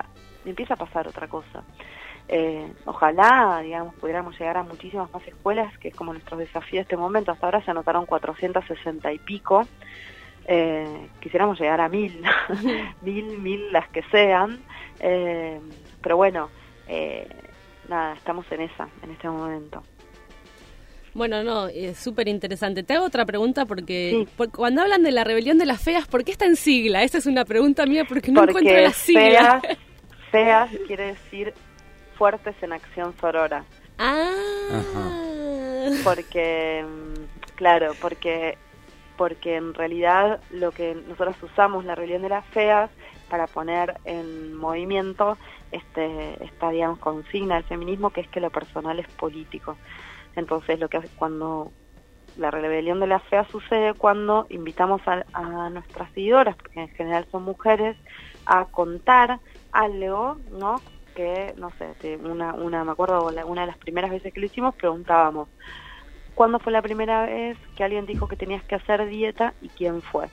empieza 0.46 0.74
a 0.74 0.78
pasar 0.78 1.06
otra 1.06 1.28
cosa. 1.28 1.62
Eh, 2.28 2.72
ojalá, 2.86 3.60
digamos, 3.62 3.94
pudiéramos 3.96 4.38
llegar 4.38 4.56
a 4.56 4.62
muchísimas 4.62 5.12
más 5.12 5.26
escuelas, 5.26 5.76
que 5.78 5.88
es 5.88 5.94
como 5.94 6.12
nuestro 6.12 6.36
desafío 6.36 6.78
de 6.78 6.82
este 6.82 6.96
momento. 6.96 7.30
Hasta 7.32 7.46
ahora 7.46 7.62
se 7.62 7.70
anotaron 7.70 8.06
460 8.06 9.12
y 9.12 9.18
pico. 9.18 9.66
Eh, 10.46 11.08
quisiéramos 11.20 11.60
llegar 11.60 11.80
a 11.80 11.88
mil, 11.88 12.22
mil, 13.02 13.38
mil 13.38 13.72
las 13.72 13.88
que 13.88 14.02
sean. 14.04 14.60
Eh, 15.00 15.60
pero 16.00 16.16
bueno, 16.16 16.48
nada, 17.88 18.14
estamos 18.14 18.50
en 18.52 18.62
esa, 18.62 18.88
en 19.02 19.10
este 19.10 19.28
momento. 19.28 19.82
Bueno, 21.14 21.42
no, 21.42 21.68
es 21.68 21.98
súper 21.98 22.28
interesante. 22.28 22.82
Te 22.82 22.94
hago 22.94 23.06
otra 23.06 23.26
pregunta 23.26 23.66
porque, 23.66 24.26
cuando 24.52 24.82
hablan 24.82 25.02
de 25.02 25.10
la 25.10 25.24
rebelión 25.24 25.58
de 25.58 25.66
las 25.66 25.82
feas, 25.82 26.06
¿por 26.06 26.24
qué 26.24 26.32
está 26.32 26.46
en 26.46 26.56
sigla? 26.56 27.02
Esa 27.02 27.18
es 27.18 27.26
una 27.26 27.44
pregunta 27.44 27.86
mía 27.86 28.04
porque 28.08 28.30
no 28.30 28.44
encuentro 28.44 28.76
la 28.76 28.92
sigla. 28.92 29.60
Feas, 29.60 29.78
feas 30.30 30.70
quiere 30.86 31.06
decir 31.06 31.52
fuertes 32.16 32.54
en 32.62 32.72
acción 32.72 33.14
sorora. 33.20 33.64
Ah. 33.98 34.30
Porque, 36.04 36.84
claro, 37.56 37.92
porque 38.00 38.56
porque 39.16 39.56
en 39.56 39.74
realidad 39.74 40.40
lo 40.50 40.70
que 40.72 40.94
nosotros 40.94 41.36
usamos 41.42 41.84
la 41.84 41.94
rebelión 41.94 42.22
de 42.22 42.30
las 42.30 42.42
feas 42.46 42.90
para 43.28 43.46
poner 43.46 44.00
en 44.06 44.54
movimiento 44.54 45.36
este 45.72 46.42
esta 46.42 46.70
digamos 46.70 46.98
consigna 46.98 47.56
del 47.56 47.64
feminismo 47.64 48.08
que 48.08 48.22
es 48.22 48.28
que 48.28 48.40
lo 48.40 48.48
personal 48.48 48.98
es 48.98 49.06
político. 49.08 49.76
Entonces, 50.36 50.78
lo 50.78 50.88
que 50.88 51.00
cuando 51.16 51.72
la 52.36 52.50
rebelión 52.50 53.00
de 53.00 53.06
la 53.06 53.18
fea 53.18 53.44
sucede 53.44 53.94
cuando 53.94 54.46
invitamos 54.50 55.02
a, 55.06 55.68
nuestras 55.70 56.10
seguidoras, 56.12 56.56
porque 56.56 56.80
en 56.80 56.88
general 56.88 57.26
son 57.30 57.42
mujeres, 57.42 57.96
a 58.46 58.64
contar 58.66 59.40
algo, 59.72 60.38
¿no? 60.50 60.80
Que, 61.14 61.54
no 61.56 61.70
sé, 61.72 62.16
una, 62.16 62.54
una 62.54 62.84
me 62.84 62.92
acuerdo, 62.92 63.28
una 63.46 63.62
de 63.62 63.66
las 63.66 63.78
primeras 63.78 64.10
veces 64.10 64.32
que 64.32 64.40
lo 64.40 64.46
hicimos, 64.46 64.74
preguntábamos, 64.74 65.48
¿cuándo 66.34 66.58
fue 66.58 66.72
la 66.72 66.82
primera 66.82 67.26
vez 67.26 67.58
que 67.76 67.84
alguien 67.84 68.06
dijo 68.06 68.28
que 68.28 68.36
tenías 68.36 68.64
que 68.64 68.76
hacer 68.76 69.06
dieta 69.06 69.54
y 69.60 69.68
quién 69.68 70.00
fue? 70.00 70.28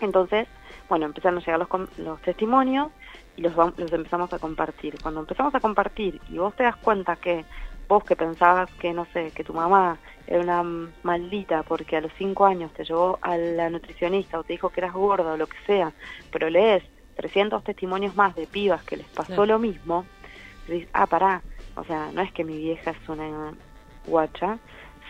Entonces, 0.00 0.46
bueno, 0.88 1.06
empezaron 1.06 1.38
a 1.38 1.40
llegar 1.40 1.58
los, 1.58 1.98
los 1.98 2.22
testimonios 2.22 2.90
y 3.36 3.42
los, 3.42 3.54
los 3.54 3.92
empezamos 3.92 4.32
a 4.32 4.38
compartir. 4.38 4.96
Cuando 5.02 5.20
empezamos 5.20 5.54
a 5.54 5.60
compartir 5.60 6.20
y 6.30 6.38
vos 6.38 6.54
te 6.54 6.62
das 6.62 6.76
cuenta 6.76 7.16
que 7.16 7.44
vos 7.88 8.04
que 8.04 8.16
pensabas 8.16 8.70
que, 8.74 8.92
no 8.92 9.06
sé, 9.12 9.30
que 9.34 9.44
tu 9.44 9.54
mamá 9.54 9.98
era 10.26 10.40
una 10.40 10.90
maldita 11.02 11.62
porque 11.62 11.96
a 11.96 12.00
los 12.02 12.12
cinco 12.18 12.44
años 12.44 12.72
te 12.74 12.84
llevó 12.84 13.18
a 13.22 13.36
la 13.36 13.70
nutricionista 13.70 14.38
o 14.38 14.44
te 14.44 14.52
dijo 14.52 14.68
que 14.68 14.80
eras 14.80 14.92
gorda 14.92 15.32
o 15.32 15.36
lo 15.36 15.46
que 15.46 15.56
sea, 15.66 15.92
pero 16.30 16.50
lees 16.50 16.84
300 17.16 17.64
testimonios 17.64 18.14
más 18.14 18.36
de 18.36 18.46
pibas 18.46 18.82
que 18.84 18.98
les 18.98 19.06
pasó 19.08 19.44
lo 19.44 19.58
mismo, 19.58 20.04
y 20.68 20.72
dices, 20.72 20.90
ah, 20.92 21.06
pará, 21.06 21.42
o 21.74 21.84
sea, 21.84 22.10
no 22.12 22.20
es 22.20 22.30
que 22.32 22.44
mi 22.44 22.56
vieja 22.56 22.90
es 22.90 23.08
una 23.08 23.54
guacha, 24.06 24.58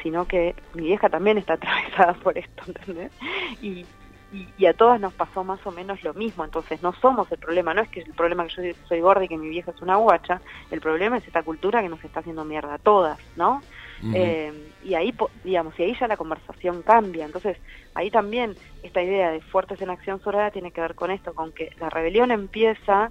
sino 0.03 0.27
que 0.27 0.55
mi 0.75 0.85
vieja 0.85 1.09
también 1.09 1.39
está 1.39 1.55
atravesada 1.55 2.15
por 2.15 2.39
esto, 2.39 2.63
¿entendés? 2.67 3.13
Y, 3.61 3.85
y, 4.33 4.67
a 4.67 4.75
todas 4.75 5.01
nos 5.01 5.15
pasó 5.15 5.43
más 5.43 5.65
o 5.67 5.71
menos 5.71 6.03
lo 6.03 6.13
mismo, 6.13 6.45
entonces 6.45 6.83
no 6.83 6.93
somos 6.93 7.31
el 7.33 7.39
problema, 7.39 7.73
no 7.73 7.81
es 7.81 7.89
que 7.89 8.01
el 8.01 8.13
problema 8.13 8.47
que 8.47 8.73
yo 8.73 8.79
soy 8.87 9.01
gorda 9.01 9.25
y 9.25 9.29
que 9.29 9.39
mi 9.39 9.49
vieja 9.49 9.71
es 9.71 9.81
una 9.81 9.97
guacha, 9.97 10.41
el 10.71 10.81
problema 10.81 11.17
es 11.17 11.27
esta 11.27 11.43
cultura 11.43 11.81
que 11.81 11.89
nos 11.89 12.05
está 12.05 12.21
haciendo 12.21 12.45
mierda 12.45 12.75
a 12.75 12.79
todas, 12.79 13.19
¿no? 13.37 13.63
Eh, 14.15 14.53
y 14.85 14.95
ahí, 14.95 15.13
digamos, 15.43 15.77
y 15.79 15.83
ahí 15.83 15.97
ya 15.99 16.07
la 16.07 16.17
conversación 16.17 16.83
cambia, 16.83 17.25
entonces 17.25 17.57
ahí 17.95 18.11
también 18.11 18.55
esta 18.83 19.03
idea 19.03 19.31
de 19.31 19.41
fuertes 19.41 19.81
en 19.81 19.91
acción 19.91 20.21
sorada 20.21 20.51
tiene 20.51 20.71
que 20.71 20.81
ver 20.81 20.95
con 20.95 21.11
esto, 21.11 21.35
con 21.35 21.51
que 21.53 21.73
la 21.81 21.91
rebelión 21.91 22.31
empieza 22.31 23.11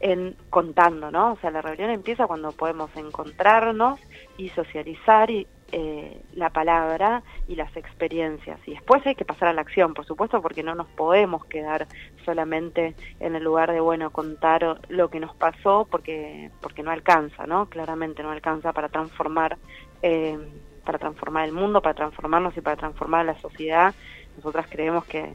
en 0.00 0.34
contando, 0.50 1.10
¿no? 1.10 1.32
O 1.32 1.36
sea, 1.36 1.50
la 1.50 1.60
rebelión 1.60 1.90
empieza 1.90 2.26
cuando 2.26 2.52
podemos 2.52 2.90
encontrarnos 2.96 4.00
y 4.36 4.48
socializar 4.50 5.30
y, 5.30 5.46
eh, 5.70 6.22
la 6.34 6.48
palabra 6.50 7.22
y 7.46 7.54
las 7.54 7.76
experiencias. 7.76 8.58
Y 8.66 8.72
después 8.72 9.06
hay 9.06 9.14
que 9.14 9.26
pasar 9.26 9.48
a 9.48 9.52
la 9.52 9.60
acción, 9.60 9.92
por 9.92 10.06
supuesto, 10.06 10.40
porque 10.40 10.62
no 10.62 10.74
nos 10.74 10.86
podemos 10.88 11.44
quedar 11.44 11.86
solamente 12.24 12.94
en 13.20 13.36
el 13.36 13.44
lugar 13.44 13.72
de, 13.72 13.80
bueno, 13.80 14.10
contar 14.10 14.80
lo 14.88 15.10
que 15.10 15.20
nos 15.20 15.34
pasó, 15.36 15.86
porque, 15.90 16.50
porque 16.62 16.82
no 16.82 16.90
alcanza, 16.90 17.46
¿no? 17.46 17.66
Claramente 17.66 18.22
no 18.22 18.30
alcanza 18.30 18.72
para 18.72 18.88
transformar, 18.88 19.58
eh, 20.02 20.38
para 20.86 20.98
transformar 20.98 21.44
el 21.44 21.52
mundo, 21.52 21.82
para 21.82 21.94
transformarnos 21.94 22.56
y 22.56 22.62
para 22.62 22.76
transformar 22.76 23.26
la 23.26 23.38
sociedad. 23.38 23.94
Nosotras 24.36 24.66
creemos 24.70 25.04
que 25.04 25.34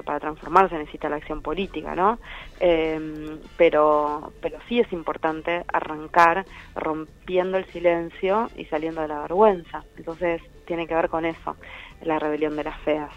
que 0.00 0.04
para 0.04 0.20
transformarse 0.20 0.76
necesita 0.76 1.08
la 1.08 1.16
acción 1.16 1.42
política, 1.42 1.94
¿no? 1.94 2.18
Em, 2.58 3.38
pero, 3.56 4.32
pero 4.40 4.58
sí 4.68 4.80
es 4.80 4.90
importante 4.92 5.62
arrancar 5.72 6.46
rompiendo 6.74 7.58
el 7.58 7.66
silencio 7.66 8.50
y 8.56 8.64
saliendo 8.64 9.02
de 9.02 9.08
la 9.08 9.20
vergüenza. 9.20 9.84
Entonces 9.96 10.40
tiene 10.66 10.86
que 10.86 10.94
ver 10.94 11.08
con 11.08 11.26
eso, 11.26 11.56
la 12.02 12.18
rebelión 12.18 12.56
de 12.56 12.64
las 12.64 12.80
feas. 12.80 13.10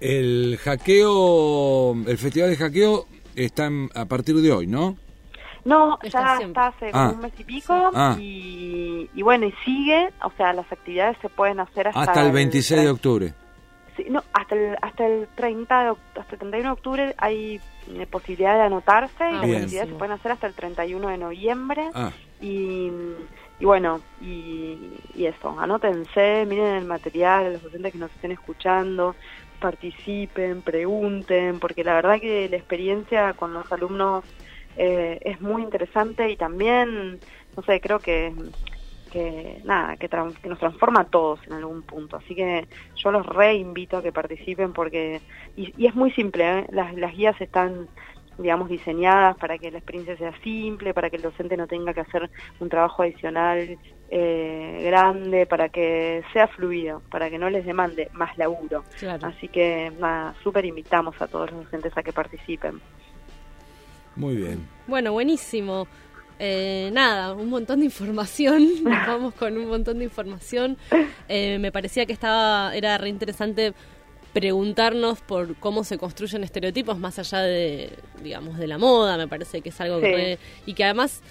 El 0.00 0.58
hackeo, 0.62 1.94
el 2.06 2.18
festival 2.18 2.50
de 2.50 2.56
hackeo 2.56 3.06
está 3.34 3.70
a 3.94 4.04
partir 4.04 4.36
de 4.36 4.52
hoy, 4.52 4.66
¿no? 4.66 4.96
No, 5.64 5.98
ya 6.02 6.38
está 6.40 6.68
hace 6.68 6.90
ah. 6.92 7.12
un 7.14 7.20
mes 7.20 7.32
y 7.38 7.44
pico 7.44 7.90
ah. 7.94 8.16
y, 8.18 9.22
bueno, 9.22 9.46
y 9.46 9.52
sigue, 9.64 10.10
o 10.22 10.30
sea, 10.36 10.52
las 10.52 10.70
actividades 10.70 11.16
se 11.20 11.28
pueden 11.28 11.60
hacer 11.60 11.88
hasta, 11.88 12.00
hasta 12.00 12.26
el 12.26 12.32
26 12.32 12.82
de 12.82 12.90
octubre 12.90 13.34
no, 14.08 14.22
hasta 14.32 14.54
el, 14.54 14.76
hasta 14.80 15.06
el 15.06 15.28
30 15.34 15.84
de, 15.84 15.90
hasta 16.20 16.32
el 16.32 16.38
31 16.38 16.68
de 16.68 16.72
octubre 16.72 17.14
hay 17.18 17.60
eh, 17.88 18.06
posibilidad 18.10 18.54
de 18.54 18.62
anotarse 18.62 19.24
y 19.30 19.34
ah, 19.34 19.46
las 19.46 19.62
actividades 19.62 19.88
se 19.88 19.94
pueden 19.94 20.12
hacer 20.12 20.32
hasta 20.32 20.46
el 20.46 20.54
31 20.54 21.08
de 21.08 21.18
noviembre. 21.18 21.90
Ah. 21.94 22.12
y, 22.40 22.90
y 23.60 23.64
bueno, 23.64 24.00
y, 24.20 24.78
y 25.14 25.26
eso, 25.26 25.58
anótense, 25.58 26.44
miren 26.46 26.76
el 26.76 26.84
material, 26.84 27.54
los 27.54 27.62
docentes 27.64 27.92
que 27.92 27.98
nos 27.98 28.12
estén 28.12 28.30
escuchando, 28.30 29.16
participen, 29.58 30.62
pregunten, 30.62 31.58
porque 31.58 31.82
la 31.82 31.94
verdad 31.94 32.20
que 32.20 32.48
la 32.48 32.56
experiencia 32.56 33.32
con 33.32 33.52
los 33.52 33.70
alumnos 33.72 34.24
eh, 34.76 35.18
es 35.22 35.40
muy 35.40 35.62
interesante 35.62 36.30
y 36.30 36.36
también, 36.36 37.18
no 37.56 37.62
sé, 37.64 37.80
creo 37.80 37.98
que 37.98 38.32
que 39.08 39.60
nada, 39.64 39.96
que, 39.96 40.08
nos 40.08 40.58
transforma 40.58 41.02
a 41.02 41.04
todos 41.04 41.40
en 41.46 41.54
algún 41.54 41.82
punto. 41.82 42.16
Así 42.16 42.34
que 42.34 42.66
yo 42.96 43.10
los 43.10 43.26
reinvito 43.26 43.98
a 43.98 44.02
que 44.02 44.12
participen 44.12 44.72
porque, 44.72 45.20
y, 45.56 45.86
es 45.86 45.94
muy 45.94 46.10
simple, 46.12 46.60
¿eh? 46.60 46.66
las, 46.70 46.94
las 46.94 47.14
guías 47.14 47.40
están 47.40 47.88
digamos, 48.38 48.68
diseñadas 48.68 49.36
para 49.36 49.58
que 49.58 49.70
la 49.70 49.78
experiencia 49.78 50.16
sea 50.16 50.32
simple, 50.42 50.94
para 50.94 51.10
que 51.10 51.16
el 51.16 51.22
docente 51.22 51.56
no 51.56 51.66
tenga 51.66 51.92
que 51.92 52.00
hacer 52.00 52.30
un 52.60 52.68
trabajo 52.68 53.02
adicional 53.02 53.78
eh, 54.10 54.80
grande, 54.84 55.44
para 55.46 55.68
que 55.68 56.22
sea 56.32 56.46
fluido, 56.46 57.02
para 57.10 57.28
que 57.30 57.38
no 57.38 57.50
les 57.50 57.66
demande 57.66 58.08
más 58.12 58.38
laburo. 58.38 58.84
Así 59.22 59.48
que, 59.48 59.92
nada, 59.98 60.34
súper 60.42 60.64
invitamos 60.64 61.20
a 61.20 61.26
todos 61.26 61.50
los 61.50 61.64
docentes 61.64 61.92
a 61.96 62.02
que 62.02 62.12
participen. 62.12 62.80
Muy 64.14 64.36
bien. 64.36 64.66
Bueno, 64.86 65.12
buenísimo. 65.12 65.86
Eh, 66.38 66.90
nada, 66.92 67.34
un 67.34 67.48
montón 67.48 67.80
de 67.80 67.86
información, 67.86 68.68
vamos 68.84 69.34
con 69.34 69.56
un 69.56 69.66
montón 69.68 69.98
de 69.98 70.04
información. 70.04 70.76
Eh, 71.28 71.58
me 71.58 71.72
parecía 71.72 72.06
que 72.06 72.12
estaba, 72.12 72.74
era 72.74 72.96
re 72.98 73.08
interesante 73.08 73.74
preguntarnos 74.32 75.20
por 75.20 75.56
cómo 75.56 75.84
se 75.84 75.98
construyen 75.98 76.44
estereotipos 76.44 76.98
más 76.98 77.18
allá 77.18 77.40
de, 77.40 77.90
digamos, 78.22 78.58
de 78.58 78.66
la 78.66 78.78
moda, 78.78 79.16
me 79.16 79.26
parece 79.26 79.62
que 79.62 79.70
es 79.70 79.80
algo 79.80 80.00
que... 80.00 80.38
y 80.66 80.74
que 80.74 80.84
además 80.84 81.22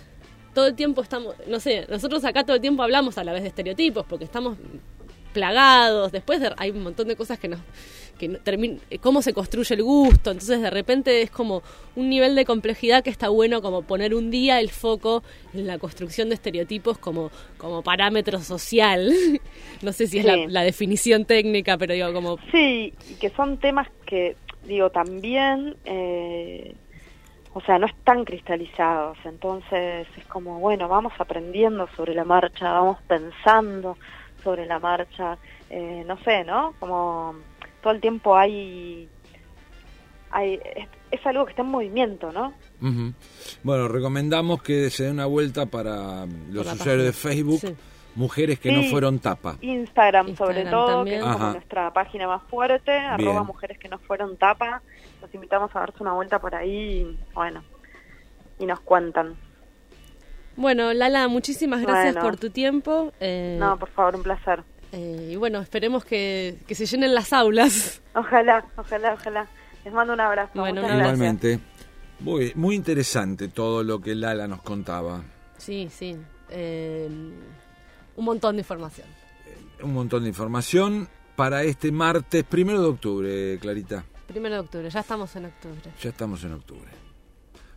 todo 0.53 0.67
el 0.67 0.75
tiempo 0.75 1.03
estamos, 1.03 1.35
no 1.47 1.59
sé, 1.59 1.85
nosotros 1.87 2.25
acá 2.25 2.43
todo 2.43 2.55
el 2.55 2.61
tiempo 2.61 2.81
hablamos 2.81 3.17
a 3.19 3.23
la 3.23 3.31
vez 3.31 3.43
de 3.43 3.49
estereotipos 3.49 4.05
porque 4.07 4.25
estamos 4.25 4.57
plagados, 5.31 6.11
después 6.11 6.41
hay 6.57 6.71
un 6.71 6.81
montón 6.81 7.07
de 7.07 7.15
cosas 7.15 7.37
que 7.37 7.47
nos 7.47 7.59
que 8.17 8.39
cómo 9.01 9.21
se 9.21 9.33
construye 9.33 9.75
el 9.75 9.83
gusto. 9.83 10.31
Entonces 10.31 10.61
de 10.61 10.69
repente 10.69 11.21
es 11.21 11.31
como 11.31 11.63
un 11.95 12.09
nivel 12.09 12.35
de 12.35 12.45
complejidad 12.45 13.03
que 13.03 13.09
está 13.09 13.29
bueno 13.29 13.61
como 13.61 13.83
poner 13.83 14.13
un 14.13 14.31
día 14.31 14.59
el 14.59 14.69
foco 14.69 15.23
en 15.53 15.67
la 15.67 15.77
construcción 15.77 16.29
de 16.29 16.35
estereotipos 16.35 16.97
como, 16.97 17.31
como 17.57 17.81
parámetro 17.83 18.39
social. 18.39 19.11
no 19.81 19.93
sé 19.93 20.07
si 20.07 20.19
es 20.19 20.25
la, 20.25 20.63
definición 20.63 21.25
técnica, 21.25 21.77
pero 21.77 21.93
digo 21.93 22.11
como... 22.13 22.37
Sí, 22.51 22.93
que 23.19 23.29
son 23.29 23.57
temas 23.57 23.87
que, 24.05 24.35
digo, 24.65 24.89
también... 24.89 25.75
Eh, 25.85 26.75
o 27.57 27.61
sea, 27.61 27.79
no 27.79 27.87
están 27.87 28.23
cristalizados, 28.23 29.17
entonces 29.25 30.07
es 30.15 30.25
como, 30.27 30.59
bueno, 30.59 30.87
vamos 30.87 31.11
aprendiendo 31.17 31.87
sobre 31.95 32.13
la 32.13 32.23
marcha, 32.23 32.71
vamos 32.71 32.99
pensando 33.07 33.97
sobre 34.43 34.67
la 34.67 34.77
marcha, 34.77 35.39
eh, 35.71 36.03
no 36.05 36.17
sé, 36.19 36.43
¿no? 36.43 36.75
Como 36.79 37.33
todo 37.81 37.93
el 37.93 38.01
tiempo 38.01 38.35
hay, 38.35 39.07
hay 40.31 40.59
es, 41.11 41.25
algo 41.25 41.45
que 41.45 41.51
está 41.51 41.61
en 41.61 41.69
movimiento, 41.69 42.31
¿no? 42.31 42.53
Bueno, 43.63 43.87
recomendamos 43.87 44.61
que 44.61 44.89
se 44.89 45.05
dé 45.05 45.11
una 45.11 45.25
vuelta 45.25 45.65
para 45.65 46.25
los 46.51 46.71
usuarios 46.71 47.05
de 47.05 47.13
Facebook. 47.13 47.77
Mujeres 48.15 48.57
que 48.59 48.71
no 48.71 48.81
fueron 48.83 49.19
tapa. 49.19 49.57
Instagram, 49.61 50.35
sobre 50.35 50.65
todo, 50.65 51.05
que 51.05 51.17
es 51.17 51.23
como 51.23 51.51
nuestra 51.51 51.93
página 51.93 52.27
más 52.27 52.41
fuerte, 52.49 52.91
arroba 52.91 53.43
mujeres 53.43 53.77
que 53.77 53.87
no 53.87 53.99
fueron 53.99 54.37
tapa. 54.37 54.81
Los 55.21 55.31
invitamos 55.35 55.75
a 55.75 55.81
darse 55.81 56.01
una 56.01 56.13
vuelta 56.13 56.39
por 56.39 56.55
ahí, 56.55 57.15
bueno, 57.35 57.63
y 58.57 58.65
nos 58.65 58.79
cuentan. 58.79 59.35
Bueno, 60.55 60.91
Lala, 60.93 61.27
muchísimas 61.27 61.81
gracias 61.83 62.15
por 62.17 62.37
tu 62.37 62.49
tiempo. 62.49 63.13
Eh, 63.19 63.57
no, 63.59 63.77
por 63.77 63.89
favor, 63.89 64.15
un 64.15 64.23
placer. 64.23 64.63
Eh, 64.91 65.31
y 65.33 65.35
bueno, 65.35 65.59
esperemos 65.59 66.05
que, 66.05 66.57
se 66.69 66.85
llenen 66.85 67.13
las 67.13 67.33
aulas. 67.33 68.01
Ojalá, 68.15 68.65
ojalá, 68.77 69.13
ojalá. 69.13 69.47
Les 69.83 69.93
mando 69.93 70.13
un 70.13 70.19
abrazo. 70.19 70.51
Bueno, 70.55 70.81
igualmente. 70.81 71.59
Muy, 72.19 72.51
muy 72.55 72.75
interesante 72.75 73.47
todo 73.47 73.83
lo 73.83 74.01
que 74.01 74.15
Lala 74.15 74.47
nos 74.47 74.61
contaba. 74.61 75.21
Sí, 75.57 75.87
sí. 75.91 76.17
Eh, 76.49 77.07
un 78.15 78.25
montón 78.25 78.55
de 78.55 78.61
información. 78.61 79.07
Eh, 79.45 79.83
un 79.83 79.93
montón 79.93 80.23
de 80.23 80.29
información 80.29 81.07
para 81.35 81.63
este 81.63 81.91
martes, 81.91 82.43
primero 82.43 82.81
de 82.81 82.87
octubre, 82.87 83.59
Clarita. 83.59 84.03
Primero 84.25 84.55
de 84.55 84.61
octubre, 84.61 84.89
ya 84.89 85.01
estamos 85.01 85.35
en 85.35 85.45
octubre. 85.45 85.91
Ya 86.01 86.09
estamos 86.09 86.43
en 86.43 86.53
octubre. 86.53 86.89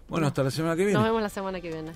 Bueno, 0.08 0.26
hasta 0.26 0.42
la 0.42 0.50
semana 0.50 0.74
que 0.74 0.82
viene. 0.84 0.94
Nos 0.94 1.04
vemos 1.04 1.22
la 1.22 1.28
semana 1.28 1.60
que 1.60 1.68
viene. 1.68 1.92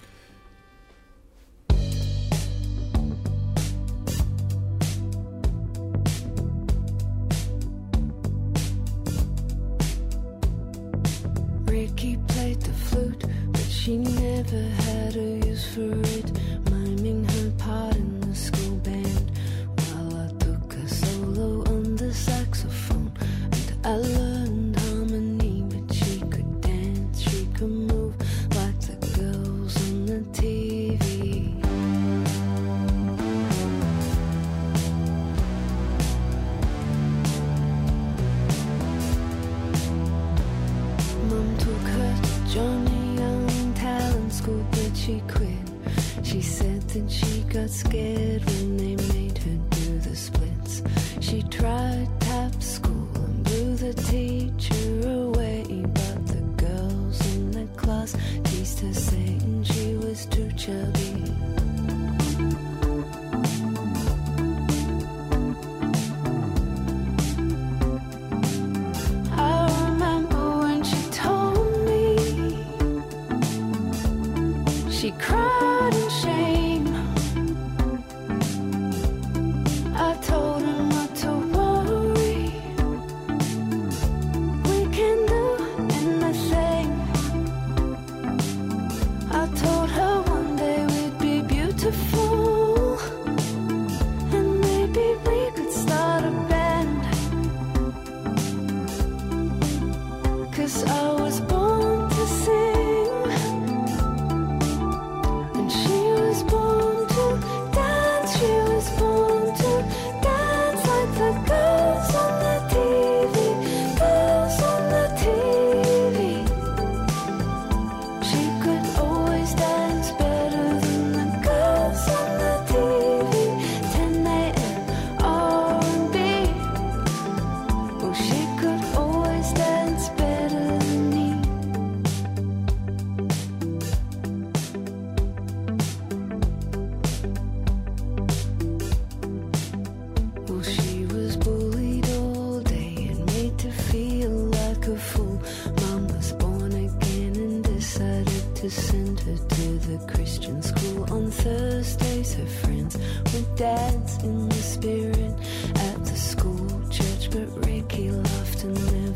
But 14.03 14.13
never 14.21 14.61
had 14.83 15.17
a 15.17 15.47
use 15.47 15.75
for 15.75 15.93
it. 15.93 16.54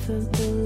for 0.08 0.14
the 0.14 0.57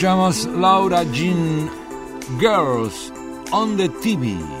Escuchamos 0.00 0.46
Laura 0.46 1.04
Jean 1.12 1.68
Girls 2.38 3.12
on 3.52 3.76
the 3.76 3.90
TV. 4.00 4.59